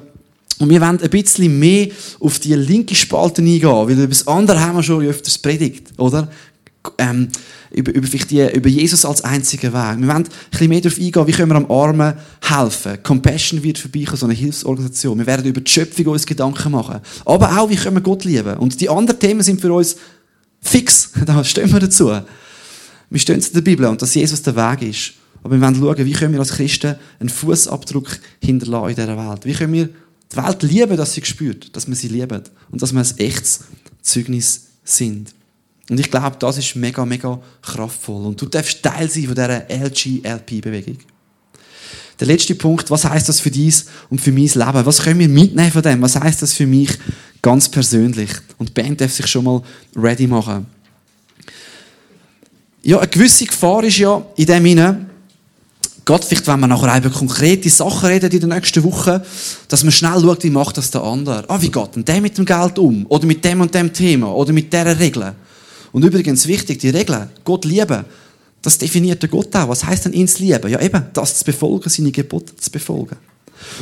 Und 0.60 0.69
wir 0.69 0.80
wollen 0.80 1.02
ein 1.02 1.10
bisschen 1.10 1.58
mehr 1.58 1.88
auf 2.19 2.38
die 2.38 2.54
linke 2.54 2.93
Spalte 2.93 3.41
eingehen, 3.41 3.63
weil 3.63 3.91
über 3.91 4.08
das 4.08 4.28
andere 4.28 4.62
haben 4.62 4.76
wir 4.76 4.84
schon 4.84 5.04
öfters 5.04 5.39
predigt, 5.39 5.88
oder? 5.97 6.30
Ähm, 6.98 7.30
über, 7.72 7.93
über, 7.93 8.08
die, 8.08 8.56
über 8.56 8.69
Jesus 8.69 9.06
als 9.06 9.24
einzigen 9.24 9.74
Weg. 9.74 10.00
Wir 10.00 10.08
wollen 10.08 10.24
ein 10.24 10.30
bisschen 10.52 10.69
mehr 10.69 10.82
darauf 10.82 11.00
eingehen, 11.00 11.28
wie 11.28 11.32
können 11.32 11.52
wir 11.52 11.56
am 11.56 11.72
Armen 11.72 12.13
helfen. 12.41 13.02
Compassion 13.04 13.63
wird 13.63 13.78
vorbeikommen, 13.78 14.17
so 14.17 14.26
eine 14.26 14.36
Hilfsorganisation. 14.36 15.17
Wir 15.17 15.26
werden 15.26 15.46
über 15.46 15.62
die 15.62 15.72
Schöpfung 15.72 16.08
uns 16.08 16.26
Gedanken 16.26 16.72
machen. 16.72 17.00
Aber 17.26 17.58
auch, 17.58 17.69
wie 17.69 17.76
können 17.76 17.96
wir 17.96 18.02
Gott 18.02 18.26
lieben. 18.26 18.58
Und 18.58 18.80
die 18.80 18.89
anderen 18.89 19.19
Themen 19.19 19.41
sind 19.41 19.62
für 19.62 19.74
uns 19.74 19.96
fix. 20.62 21.12
Da 21.26 21.43
stehen 21.43 21.72
wir 21.72 21.80
dazu. 21.80 22.12
Wir 23.10 23.19
stehen 23.19 23.41
zu 23.41 23.54
der 23.54 23.62
Bibel 23.62 23.86
und 23.86 24.02
dass 24.02 24.13
Jesus 24.13 24.41
der 24.41 24.56
Weg 24.56 24.82
ist. 24.89 25.13
Aber 25.43 25.56
wir 25.56 25.62
wollen 25.62 25.76
schauen, 25.76 26.06
wie 26.06 26.13
können 26.13 26.34
wir 26.34 26.39
als 26.39 26.54
Christen 26.54 26.96
einen 27.19 27.30
Fußabdruck 27.30 28.17
hinterlassen 28.41 28.89
in 28.89 28.96
dieser 28.96 29.17
Welt. 29.17 29.46
Wie 29.46 29.54
können 29.54 29.74
wir 29.74 29.89
die 30.32 30.38
Welt 30.38 30.63
lieben, 30.63 30.98
dass 30.98 31.13
sie 31.13 31.24
spürt, 31.24 31.76
dass 31.76 31.88
wir 31.88 31.96
sie 31.96 32.08
lieben 32.08 32.41
und 32.72 32.82
dass 32.82 32.93
wir 32.93 33.02
ein 33.02 33.17
echtes 33.17 33.62
Zeugnis 34.02 34.67
sind. 34.84 35.34
Und 35.89 36.00
ich 36.00 36.10
glaube, 36.10 36.38
das 36.39 36.58
ist 36.58 36.76
mega, 36.76 37.06
mega 37.06 37.39
kraftvoll. 37.62 38.26
Und 38.28 38.41
du 38.41 38.46
darfst 38.46 38.82
Teil 38.82 39.10
sein 39.10 39.26
von 39.26 39.36
dieser 39.36 39.65
LGLP-Bewegung. 39.69 40.98
Der 42.19 42.28
letzte 42.28 42.56
Punkt, 42.56 42.89
was 42.89 43.06
heißt 43.06 43.28
das 43.28 43.39
für 43.39 43.52
dies 43.52 43.88
und 44.10 44.22
für 44.22 44.32
mein 44.32 44.46
Leben? 44.46 44.86
Was 44.86 45.02
können 45.02 45.19
wir 45.19 45.28
mitnehmen 45.28 45.72
von 45.72 45.82
dem? 45.82 46.02
Was 46.02 46.15
heißt 46.15 46.41
das 46.41 46.54
für 46.54 46.65
mich 46.65 46.89
ganz 47.41 47.67
persönlich? 47.67 48.30
Und 48.58 48.69
die 48.69 48.82
Band 48.82 49.02
darf 49.02 49.12
sich 49.12 49.28
schon 49.28 49.43
mal 49.43 49.62
ready 49.96 50.28
machen. 50.28 50.65
Ja, 52.84 53.00
eine 53.00 53.08
gewisse 53.08 53.46
Gefahr 53.46 53.84
ist 53.84 53.98
ja 53.98 54.24
in 54.36 54.46
dem 54.46 54.65
hinein, 54.65 55.10
Gott, 56.06 56.26
vielleicht, 56.26 56.46
wenn 56.48 56.60
wir 56.60 56.67
nachher 56.67 56.98
über 56.98 57.10
konkrete 57.10 57.69
Sachen 57.69 58.08
reden 58.10 58.30
in 58.30 58.41
den 58.41 58.50
nächsten 58.50 58.84
Wochen, 58.84 59.22
dass 59.69 59.84
man 59.84 59.91
schnell 59.93 60.19
schaut, 60.19 60.43
wie 60.43 60.50
macht 60.50 60.78
das 60.78 60.91
der 60.91 61.02
andere? 61.02 61.46
Ah, 61.50 61.62
wie 61.62 61.72
geht 61.72 61.96
denn 61.96 62.04
der 62.04 62.19
mit 62.19 62.38
dem 62.38 62.46
Geld 62.46 62.78
um? 62.78 63.06
Oder 63.08 63.26
mit 63.26 63.43
dem 63.46 63.62
und 63.62 63.74
dem 63.74 63.93
Thema? 63.93 64.34
Oder 64.34 64.52
mit 64.52 64.74
dieser 64.74 65.00
Regel? 65.00 65.34
Und 65.93 66.03
übrigens 66.03 66.47
wichtig, 66.47 66.79
die 66.79 66.89
Regeln, 66.89 67.29
Gott 67.45 67.63
lieben, 67.63 68.03
das 68.62 68.77
definiert 68.77 69.21
der 69.21 69.29
Gott 69.29 69.56
auch. 69.56 69.69
Was 69.69 69.86
heißt 69.86 70.06
denn 70.06 70.27
zu 70.27 70.43
lieben? 70.43 70.69
Ja, 70.69 70.82
eben, 70.82 71.06
das 71.13 71.38
zu 71.38 71.45
befolgen, 71.45 71.89
seine 71.89 72.12
Gebote 72.12 72.56
zu 72.56 72.71
befolgen. 72.71 73.17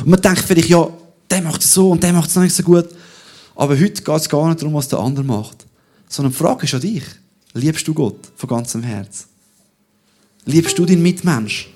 Und 0.00 0.08
man 0.08 0.20
denkt 0.20 0.40
vielleicht, 0.40 0.68
ja, 0.68 0.88
der 1.30 1.40
macht 1.40 1.62
es 1.62 1.72
so 1.72 1.90
und 1.90 2.02
der 2.02 2.12
macht 2.12 2.28
es 2.28 2.36
nicht 2.36 2.54
so 2.54 2.62
gut. 2.62 2.88
Aber 3.56 3.78
heute 3.78 4.02
geht 4.02 4.16
es 4.16 4.28
gar 4.28 4.46
nicht 4.48 4.60
darum, 4.60 4.74
was 4.74 4.88
der 4.88 4.98
andere 4.98 5.24
macht. 5.24 5.64
Sondern 6.08 6.32
die 6.32 6.38
Frage 6.38 6.64
ist 6.64 6.74
an 6.74 6.80
dich. 6.80 7.04
Liebst 7.54 7.88
du 7.88 7.94
Gott 7.94 8.18
von 8.36 8.48
ganzem 8.48 8.82
Herz? 8.82 9.26
Liebst 10.44 10.78
du 10.78 10.84
deinen 10.84 11.02
Mitmensch? 11.02 11.70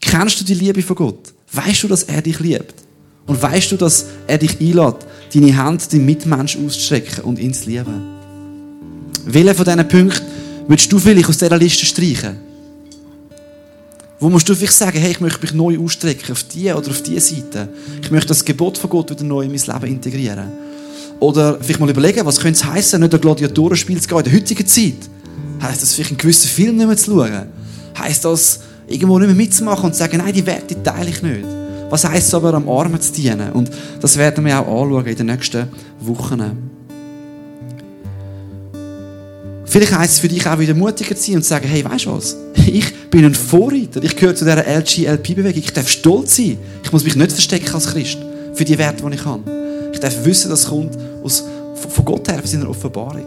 Kennst 0.00 0.40
du 0.40 0.44
die 0.44 0.54
Liebe 0.54 0.82
von 0.82 0.96
Gott? 0.96 1.32
Weißt 1.52 1.82
du, 1.82 1.88
dass 1.88 2.04
er 2.04 2.22
dich 2.22 2.38
liebt? 2.38 2.74
Und 3.26 3.42
weißt 3.42 3.72
du, 3.72 3.76
dass 3.76 4.06
er 4.26 4.38
dich 4.38 4.60
einlädt, 4.60 5.06
deine 5.34 5.56
Hand 5.56 5.92
deinem 5.92 6.06
Mitmensch 6.06 6.56
auszustrecken 6.56 7.24
und 7.24 7.38
ihn 7.38 7.54
zu 7.54 7.68
lieben? 7.68 8.15
Welchen 9.28 9.54
von 9.56 9.64
diesen 9.64 9.88
Punkten 9.88 10.24
willst 10.68 10.92
du 10.92 10.98
vielleicht 11.00 11.28
aus 11.28 11.38
dieser 11.38 11.58
Liste 11.58 11.84
streichen? 11.84 12.36
Wo 14.20 14.30
musst 14.30 14.48
du 14.48 14.54
vielleicht 14.54 14.72
sagen, 14.72 14.98
hey, 14.98 15.10
ich 15.10 15.20
möchte 15.20 15.42
mich 15.42 15.52
neu 15.52 15.78
ausstrecken, 15.78 16.32
auf 16.32 16.44
die 16.44 16.70
oder 16.72 16.88
auf 16.88 17.02
diese 17.02 17.34
Seite. 17.34 17.68
Ich 18.02 18.10
möchte 18.10 18.28
das 18.28 18.44
Gebot 18.44 18.78
von 18.78 18.88
Gott 18.88 19.10
wieder 19.10 19.24
neu 19.24 19.42
in 19.42 19.50
mein 19.50 19.60
Leben 19.60 19.94
integrieren. 19.94 20.48
Oder 21.18 21.58
vielleicht 21.60 21.80
mal 21.80 21.90
überlegen, 21.90 22.24
was 22.24 22.38
könnte 22.38 22.60
es 22.60 22.64
heißen, 22.64 23.00
nicht 23.00 23.12
ein 23.12 23.20
Gladiatorenspiel 23.20 24.00
zu 24.00 24.08
gehen 24.08 24.18
in 24.18 24.24
der 24.24 24.32
heutigen 24.32 24.66
Zeit? 24.66 25.10
Heißt 25.60 25.82
das 25.82 25.92
vielleicht 25.92 26.10
einen 26.10 26.18
gewissen 26.18 26.48
Film 26.48 26.76
nicht 26.76 26.86
mehr 26.86 26.96
zu 26.96 27.10
schauen? 27.10 27.46
Heißt 27.98 28.24
das, 28.24 28.60
irgendwo 28.86 29.18
nicht 29.18 29.28
mehr 29.28 29.36
mitzumachen 29.36 29.86
und 29.86 29.92
zu 29.92 29.98
sagen, 29.98 30.18
nein, 30.18 30.32
die 30.32 30.46
Werte 30.46 30.80
teile 30.82 31.10
ich 31.10 31.20
nicht? 31.22 31.44
Was 31.90 32.08
heisst 32.08 32.28
es 32.28 32.34
aber, 32.34 32.54
am 32.54 32.68
Armen 32.68 33.00
zu 33.00 33.12
dienen? 33.12 33.52
Und 33.52 33.70
das 34.00 34.16
werden 34.16 34.44
wir 34.44 34.58
auch 34.58 34.82
anschauen 34.82 35.06
in 35.06 35.16
den 35.16 35.26
nächsten 35.26 35.68
Wochen. 36.00 36.75
Vielleicht 39.66 39.92
heisst 39.92 40.14
es 40.14 40.18
für 40.20 40.28
dich 40.28 40.46
auch 40.46 40.58
wieder 40.58 40.74
mutiger 40.74 41.16
zu 41.16 41.22
sein 41.22 41.36
und 41.36 41.42
zu 41.42 41.48
sagen, 41.48 41.66
hey, 41.68 41.84
weißt 41.84 42.06
du 42.06 42.12
was? 42.12 42.36
Ich 42.66 43.10
bin 43.10 43.24
ein 43.24 43.34
Vorreiter. 43.34 44.02
Ich 44.02 44.16
gehöre 44.16 44.34
zu 44.34 44.44
dieser 44.44 44.64
LGLP-Bewegung. 44.64 45.62
Ich 45.62 45.72
darf 45.72 45.88
stolz 45.88 46.36
sein. 46.36 46.58
Ich 46.84 46.92
muss 46.92 47.04
mich 47.04 47.16
nicht 47.16 47.32
verstecken 47.32 47.74
als 47.74 47.88
Christ 47.88 48.18
für 48.54 48.64
die 48.64 48.78
Werte, 48.78 49.04
die 49.04 49.14
ich 49.14 49.24
habe. 49.24 49.42
Ich 49.92 49.98
darf 49.98 50.24
wissen, 50.24 50.50
das 50.50 50.66
kommt 50.66 50.96
aus, 51.22 51.44
von 51.90 52.04
Gott 52.04 52.28
her, 52.28 52.38
von 52.38 52.46
seiner 52.46 52.70
Offenbarung. 52.70 53.26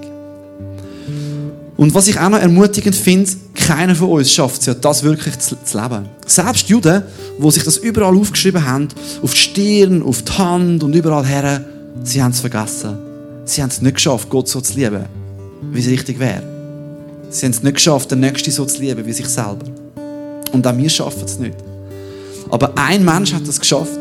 Und 1.75 1.93
was 1.93 2.07
ich 2.07 2.19
auch 2.19 2.29
noch 2.29 2.39
ermutigend 2.39 2.95
finde, 2.95 3.31
keiner 3.53 3.95
von 3.95 4.09
uns 4.09 4.33
schafft 4.33 4.61
es 4.61 4.67
ja, 4.67 4.73
das 4.73 5.03
wirklich 5.03 5.37
zu, 5.39 5.55
zu 5.63 5.81
leben. 5.81 6.05
Selbst 6.25 6.67
Juden, 6.67 7.03
die 7.37 7.51
sich 7.51 7.63
das 7.63 7.77
überall 7.77 8.15
aufgeschrieben 8.17 8.65
haben, 8.65 8.87
auf 9.21 9.33
die 9.33 9.39
Stirn, 9.39 10.03
auf 10.03 10.21
die 10.21 10.31
Hand 10.33 10.83
und 10.83 10.93
überall 10.93 11.25
her, 11.25 11.63
sie 12.03 12.21
haben 12.21 12.31
es 12.31 12.39
vergessen. 12.39 12.97
Sie 13.45 13.61
haben 13.61 13.69
es 13.69 13.81
nicht 13.81 13.95
geschafft, 13.95 14.29
Gott 14.29 14.47
so 14.47 14.61
zu 14.61 14.73
lieben 14.73 15.18
wie 15.61 15.79
es 15.79 15.87
richtig 15.87 16.19
wäre. 16.19 16.43
Sie 17.29 17.45
haben 17.45 17.51
es 17.51 17.63
nicht 17.63 17.75
geschafft, 17.75 18.11
den 18.11 18.21
Nächsten 18.21 18.51
so 18.51 18.65
zu 18.65 18.81
lieben 18.81 19.05
wie 19.05 19.13
sich 19.13 19.27
selber. 19.27 19.65
Und 20.51 20.65
auch 20.65 20.77
wir 20.77 20.89
schaffen 20.89 21.23
es 21.25 21.37
nicht. 21.39 21.57
Aber 22.49 22.71
ein 22.75 23.05
Mensch 23.05 23.33
hat 23.33 23.47
es 23.47 23.59
geschafft. 23.59 23.99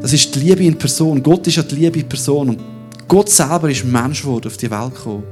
Das 0.00 0.12
ist 0.12 0.34
die 0.34 0.38
Liebe 0.38 0.64
in 0.64 0.78
Person. 0.78 1.22
Gott 1.22 1.46
ist 1.46 1.56
ja 1.56 1.62
die 1.62 1.74
Liebe 1.74 1.98
in 1.98 2.08
Person. 2.08 2.50
Und 2.50 2.60
Gott 3.06 3.28
selber 3.28 3.68
ist 3.70 3.84
Mensch 3.84 4.22
geworden, 4.22 4.46
auf 4.46 4.56
die 4.56 4.70
Welt 4.70 4.94
gekommen. 4.94 5.24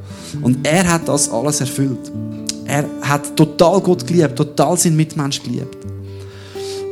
Und 0.43 0.67
er 0.67 0.87
hat 0.87 1.09
das 1.09 1.31
alles 1.31 1.61
erfüllt. 1.61 2.13
Er 2.67 2.85
hat 3.01 3.35
total 3.35 3.81
Gott 3.81 4.07
geliebt, 4.07 4.37
total 4.37 4.77
seinen 4.77 4.97
Mitmensch 4.97 5.43
geliebt. 5.43 5.79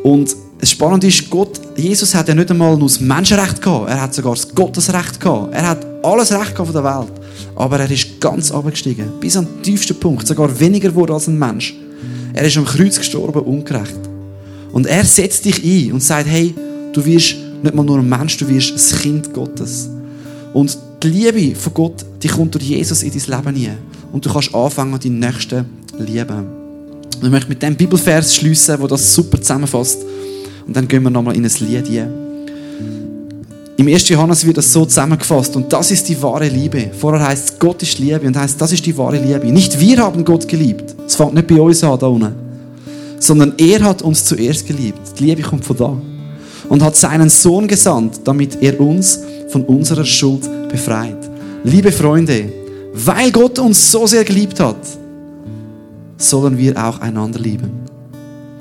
Und 0.02 0.34
das 0.58 0.70
Spannende 0.70 1.08
ist, 1.08 1.28
Gott, 1.28 1.60
Jesus 1.76 2.14
hat 2.14 2.28
ja 2.28 2.34
nicht 2.34 2.50
einmal 2.50 2.76
nur 2.76 2.88
das 2.88 3.00
Menschenrecht 3.00 3.60
gehabt, 3.60 3.90
er 3.90 4.00
hat 4.00 4.14
sogar 4.14 4.34
das 4.34 4.54
Gottesrecht 4.54 5.20
gehabt. 5.20 5.52
Er 5.52 5.68
hat 5.68 5.86
alles 6.02 6.32
Recht 6.32 6.54
gehabt 6.54 6.72
von 6.72 6.72
der 6.72 6.84
Welt. 6.84 7.12
Aber 7.54 7.80
er 7.80 7.90
ist 7.90 8.20
ganz 8.20 8.50
abgestiegen, 8.50 9.12
bis 9.20 9.36
an 9.36 9.46
den 9.46 9.62
tiefsten 9.62 9.98
Punkt, 9.98 10.26
sogar 10.26 10.58
weniger 10.60 10.94
wurde 10.94 11.14
als 11.14 11.26
ein 11.28 11.38
Mensch. 11.38 11.74
Er 12.32 12.44
ist 12.44 12.56
am 12.56 12.64
Kreuz 12.64 12.98
gestorben, 12.98 13.40
ungerecht. 13.40 13.98
Und 14.72 14.86
er 14.86 15.04
setzt 15.04 15.44
dich 15.44 15.64
ein 15.64 15.92
und 15.92 16.02
sagt, 16.02 16.28
hey, 16.28 16.54
du 16.92 17.04
wirst 17.04 17.36
nicht 17.62 17.74
mal 17.74 17.84
nur 17.84 17.98
ein 17.98 18.08
Mensch, 18.08 18.36
du 18.36 18.48
wirst 18.48 18.72
ein 18.72 19.00
Kind 19.00 19.32
Gottes. 19.32 19.88
Und 20.52 20.76
die 21.02 21.08
Liebe 21.08 21.56
von 21.56 21.74
Gott, 21.74 22.04
die 22.22 22.28
kommt 22.28 22.54
durch 22.54 22.64
Jesus 22.64 23.02
in 23.02 23.10
dein 23.10 23.44
Leben 23.44 23.56
hinein. 23.56 23.78
Und 24.12 24.24
du 24.24 24.32
kannst 24.32 24.54
anfangen, 24.54 24.98
deinen 24.98 25.18
Nächsten 25.18 25.64
lieben. 25.98 26.46
Und 27.16 27.24
ich 27.24 27.30
möchte 27.30 27.48
mit 27.48 27.62
dem 27.62 27.76
Bibelvers 27.76 28.34
schließen, 28.34 28.80
wo 28.80 28.86
das 28.86 29.14
super 29.14 29.40
zusammenfasst. 29.40 29.98
Und 30.66 30.76
dann 30.76 30.86
gehen 30.86 31.02
wir 31.02 31.10
nochmal 31.10 31.36
in 31.36 31.44
ein 31.44 31.52
Lied 31.60 31.86
hier. 31.86 32.25
Im 33.78 33.88
1. 33.88 34.08
Johannes 34.08 34.46
wird 34.46 34.56
das 34.56 34.72
so 34.72 34.86
zusammengefasst. 34.86 35.54
Und 35.54 35.70
das 35.70 35.90
ist 35.90 36.08
die 36.08 36.20
wahre 36.22 36.48
Liebe. 36.48 36.90
Vorher 36.98 37.26
heißt 37.26 37.50
es, 37.50 37.58
Gott 37.58 37.82
ist 37.82 37.98
Liebe. 37.98 38.26
Und 38.26 38.36
heißt, 38.36 38.58
das 38.58 38.72
ist 38.72 38.86
die 38.86 38.96
wahre 38.96 39.18
Liebe. 39.18 39.46
Nicht 39.52 39.78
wir 39.78 39.98
haben 39.98 40.24
Gott 40.24 40.48
geliebt. 40.48 40.94
Es 41.06 41.16
fängt 41.16 41.34
nicht 41.34 41.46
bei 41.46 41.60
uns 41.60 41.84
an, 41.84 41.98
da 41.98 42.06
unten. 42.06 42.34
Sondern 43.18 43.52
er 43.58 43.82
hat 43.82 44.00
uns 44.00 44.24
zuerst 44.24 44.66
geliebt. 44.66 45.00
Die 45.18 45.24
Liebe 45.24 45.42
kommt 45.42 45.64
von 45.64 45.76
da. 45.76 45.96
Und 46.70 46.82
hat 46.82 46.96
seinen 46.96 47.28
Sohn 47.28 47.68
gesandt, 47.68 48.20
damit 48.24 48.62
er 48.62 48.80
uns 48.80 49.20
von 49.50 49.62
unserer 49.64 50.04
Schuld 50.04 50.48
befreit. 50.70 51.18
Liebe 51.62 51.92
Freunde, 51.92 52.50
weil 52.94 53.30
Gott 53.30 53.58
uns 53.58 53.90
so 53.90 54.06
sehr 54.06 54.24
geliebt 54.24 54.58
hat, 54.58 54.76
sollen 56.16 56.56
wir 56.56 56.76
auch 56.82 56.98
einander 57.00 57.38
lieben. 57.38 57.70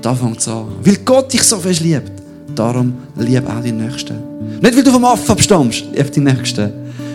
Da 0.02 0.14
fängt 0.14 0.40
es 0.40 0.48
an. 0.48 0.68
Weil 0.84 0.98
Gott 0.98 1.34
dich 1.34 1.44
so 1.44 1.58
fest 1.58 1.80
liebt, 1.80 2.12
darum 2.56 2.94
lieb 3.18 3.48
auch 3.48 3.62
den 3.62 3.78
Nächsten. 3.78 4.16
Nicht, 4.62 4.76
weil 4.76 4.84
du 4.84 4.92
vom 4.92 5.06
Aff 5.06 5.30
abstammst, 5.30 5.86
lieb 5.94 6.12
den 6.12 6.24
Nächsten. 6.24 6.72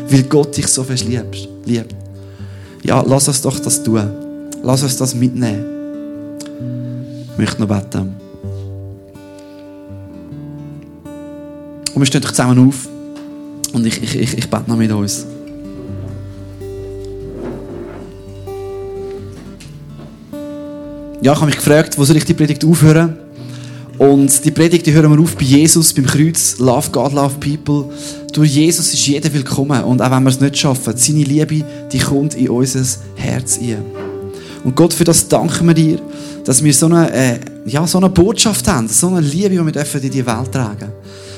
Weil 0.08 0.22
Gott 0.24 0.56
dich 0.56 0.66
so 0.66 0.82
fest 0.82 1.06
liebt. 1.06 1.48
liebt. 1.64 1.94
Ja, 2.82 3.02
lass 3.06 3.28
uns 3.28 3.42
doch 3.42 3.58
das 3.58 3.82
tun. 3.82 4.10
Lass 4.62 4.82
uns 4.82 4.96
das 4.96 5.14
mitnehmen. 5.14 5.64
Ich 7.32 7.38
möchte 7.38 7.60
noch 7.60 7.68
beten. 7.68 8.14
Und 11.94 12.00
wir 12.00 12.06
stehen 12.06 12.20
doch 12.20 12.30
zusammen 12.30 12.68
auf. 12.68 12.88
Und 13.72 13.86
ich, 13.86 14.02
ich, 14.02 14.18
ich, 14.18 14.38
ich 14.38 14.50
bete 14.50 14.68
noch 14.68 14.76
mit 14.76 14.90
uns. 14.90 15.26
Ja, 21.22 21.32
ich 21.32 21.36
habe 21.36 21.46
mich 21.46 21.56
gefragt, 21.56 21.98
wo 21.98 22.04
soll 22.04 22.16
ich 22.16 22.24
die 22.24 22.34
Predigt 22.34 22.64
aufhören? 22.64 23.29
Und 24.00 24.46
die 24.46 24.50
Predigt 24.50 24.86
die 24.86 24.94
hören 24.94 25.12
wir 25.12 25.22
auf 25.22 25.36
bei 25.36 25.44
Jesus, 25.44 25.92
beim 25.92 26.06
Kreuz. 26.06 26.56
Love 26.58 26.88
God, 26.90 27.12
love 27.12 27.34
people. 27.38 27.94
Durch 28.32 28.50
Jesus 28.50 28.94
ist 28.94 29.06
jeder 29.06 29.30
willkommen. 29.30 29.84
Und 29.84 30.00
auch 30.00 30.10
wenn 30.10 30.22
wir 30.22 30.30
es 30.30 30.40
nicht 30.40 30.56
schaffen, 30.56 30.96
seine 30.96 31.22
Liebe, 31.22 31.62
die 31.92 31.98
kommt 31.98 32.34
in 32.34 32.48
unser 32.48 32.82
Herz 33.16 33.58
ein. 33.58 33.84
Und 34.64 34.74
Gott, 34.74 34.94
für 34.94 35.04
das 35.04 35.28
danken 35.28 35.66
wir 35.66 35.74
dir, 35.74 35.98
dass 36.46 36.64
wir 36.64 36.72
so 36.72 36.86
eine, 36.86 37.12
äh, 37.12 37.40
ja, 37.66 37.86
so 37.86 37.98
eine 37.98 38.08
Botschaft 38.08 38.66
haben, 38.68 38.88
so 38.88 39.08
eine 39.08 39.20
Liebe, 39.20 39.50
die 39.50 39.56
wir 39.58 40.02
in 40.02 40.10
die 40.10 40.26
Welt 40.26 40.50
tragen 40.50 40.78
dürfen. 40.78 40.92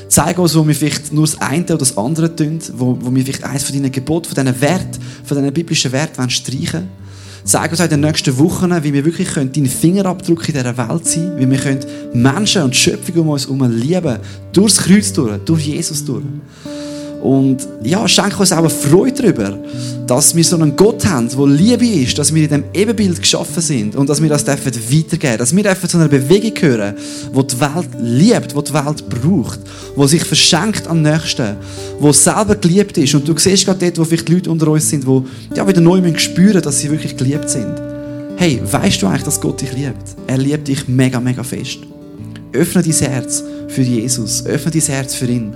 Zeig 0.06 0.38
uns, 0.38 0.54
wo 0.54 0.64
wir 0.64 0.74
vielleicht 0.76 1.12
nur 1.12 1.26
das 1.26 1.40
eine 1.40 1.64
oder 1.64 1.78
das 1.78 1.98
andere 1.98 2.36
tun, 2.36 2.60
wo, 2.74 2.96
wo 3.00 3.12
wir 3.12 3.24
vielleicht 3.24 3.42
eines 3.42 3.64
von 3.64 3.74
deinen 3.74 3.90
Geboten, 3.90 4.32
von 4.32 4.44
diesen 4.44 4.60
Werten, 4.60 5.00
von 5.24 5.36
diesen 5.36 5.52
biblischen 5.52 5.90
Werten 5.90 6.30
streichen 6.30 6.72
wollen. 6.74 7.01
Zeig 7.44 7.70
uns 7.72 7.80
in 7.80 7.88
den 7.88 8.00
nächsten 8.00 8.38
Wochen, 8.38 8.72
wie 8.84 8.92
wir 8.92 9.04
wirklich 9.04 9.28
deinen 9.30 9.66
Fingerabdruck 9.66 10.48
in 10.48 10.54
dieser 10.54 10.76
Welt 10.76 11.06
sein 11.06 11.36
können, 11.36 11.50
wie 11.50 11.64
wir 11.64 11.80
Menschen 12.14 12.62
und 12.62 12.76
Schöpfung 12.76 13.22
um 13.22 13.28
uns 13.30 13.44
herum 13.44 13.68
lieben, 13.70 14.18
durchs 14.52 14.78
Kreuz 14.78 15.12
durch, 15.12 15.38
durch 15.44 15.66
Jesus 15.66 16.04
durch. 16.04 16.22
Und 17.22 17.68
ja, 17.84 18.08
schenke 18.08 18.38
uns 18.38 18.50
auch 18.50 18.58
eine 18.58 18.68
Freude 18.68 19.22
darüber, 19.22 19.56
dass 20.08 20.34
wir 20.34 20.42
so 20.42 20.56
einen 20.56 20.74
Gott 20.74 21.06
haben, 21.06 21.28
der 21.28 21.46
Liebe 21.46 21.86
ist, 21.86 22.18
dass 22.18 22.34
wir 22.34 22.42
in 22.42 22.48
diesem 22.48 22.64
Ebenbild 22.74 23.20
geschaffen 23.20 23.62
sind 23.62 23.94
und 23.94 24.08
dass 24.08 24.20
wir 24.20 24.28
das 24.28 24.44
dürfen 24.44 24.72
weitergeben 24.74 25.38
dass 25.38 25.54
wir 25.54 25.62
dürfen 25.62 25.88
zu 25.88 25.98
einer 25.98 26.08
Bewegung 26.08 26.52
gehören, 26.52 26.96
die 27.32 27.46
die 27.46 27.60
Welt 27.60 27.88
liebt, 28.00 28.56
die 28.56 28.64
die 28.64 28.74
Welt 28.74 29.08
braucht, 29.08 29.60
die 29.96 30.08
sich 30.08 30.24
verschenkt 30.24 30.88
am 30.88 31.02
Nächsten, 31.02 31.54
die 32.02 32.12
selber 32.12 32.56
geliebt 32.56 32.98
ist. 32.98 33.14
Und 33.14 33.28
du 33.28 33.38
siehst 33.38 33.66
gerade 33.66 33.78
dort, 33.78 33.98
wo 33.98 34.04
vielleicht 34.04 34.28
Leute 34.28 34.50
unter 34.50 34.66
uns 34.66 34.90
sind, 34.90 35.06
die 35.06 35.22
ja, 35.54 35.66
wieder 35.66 35.80
neu 35.80 36.02
spüren 36.18 36.60
dass 36.60 36.80
sie 36.80 36.90
wirklich 36.90 37.16
geliebt 37.16 37.48
sind. 37.48 37.80
Hey, 38.36 38.60
weißt 38.64 39.00
du 39.00 39.06
eigentlich, 39.06 39.22
dass 39.22 39.40
Gott 39.40 39.60
dich 39.60 39.72
liebt? 39.72 40.16
Er 40.26 40.38
liebt 40.38 40.66
dich 40.66 40.88
mega, 40.88 41.20
mega 41.20 41.44
fest. 41.44 41.78
Öffne 42.52 42.82
dein 42.82 42.92
Herz 42.92 43.44
für 43.68 43.82
Jesus. 43.82 44.44
Öffne 44.44 44.72
dein 44.72 44.82
Herz 44.82 45.14
für 45.14 45.26
ihn 45.26 45.54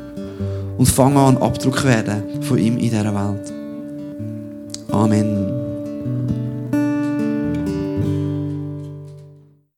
und 0.77 0.87
fang 0.87 1.17
an, 1.17 1.39
Abdruck 1.39 1.85
werden 1.85 2.43
von 2.43 2.59
ihm 2.59 2.75
in 2.75 2.91
dieser 2.91 3.15
Welt. 3.15 3.53
Amen. 4.91 5.56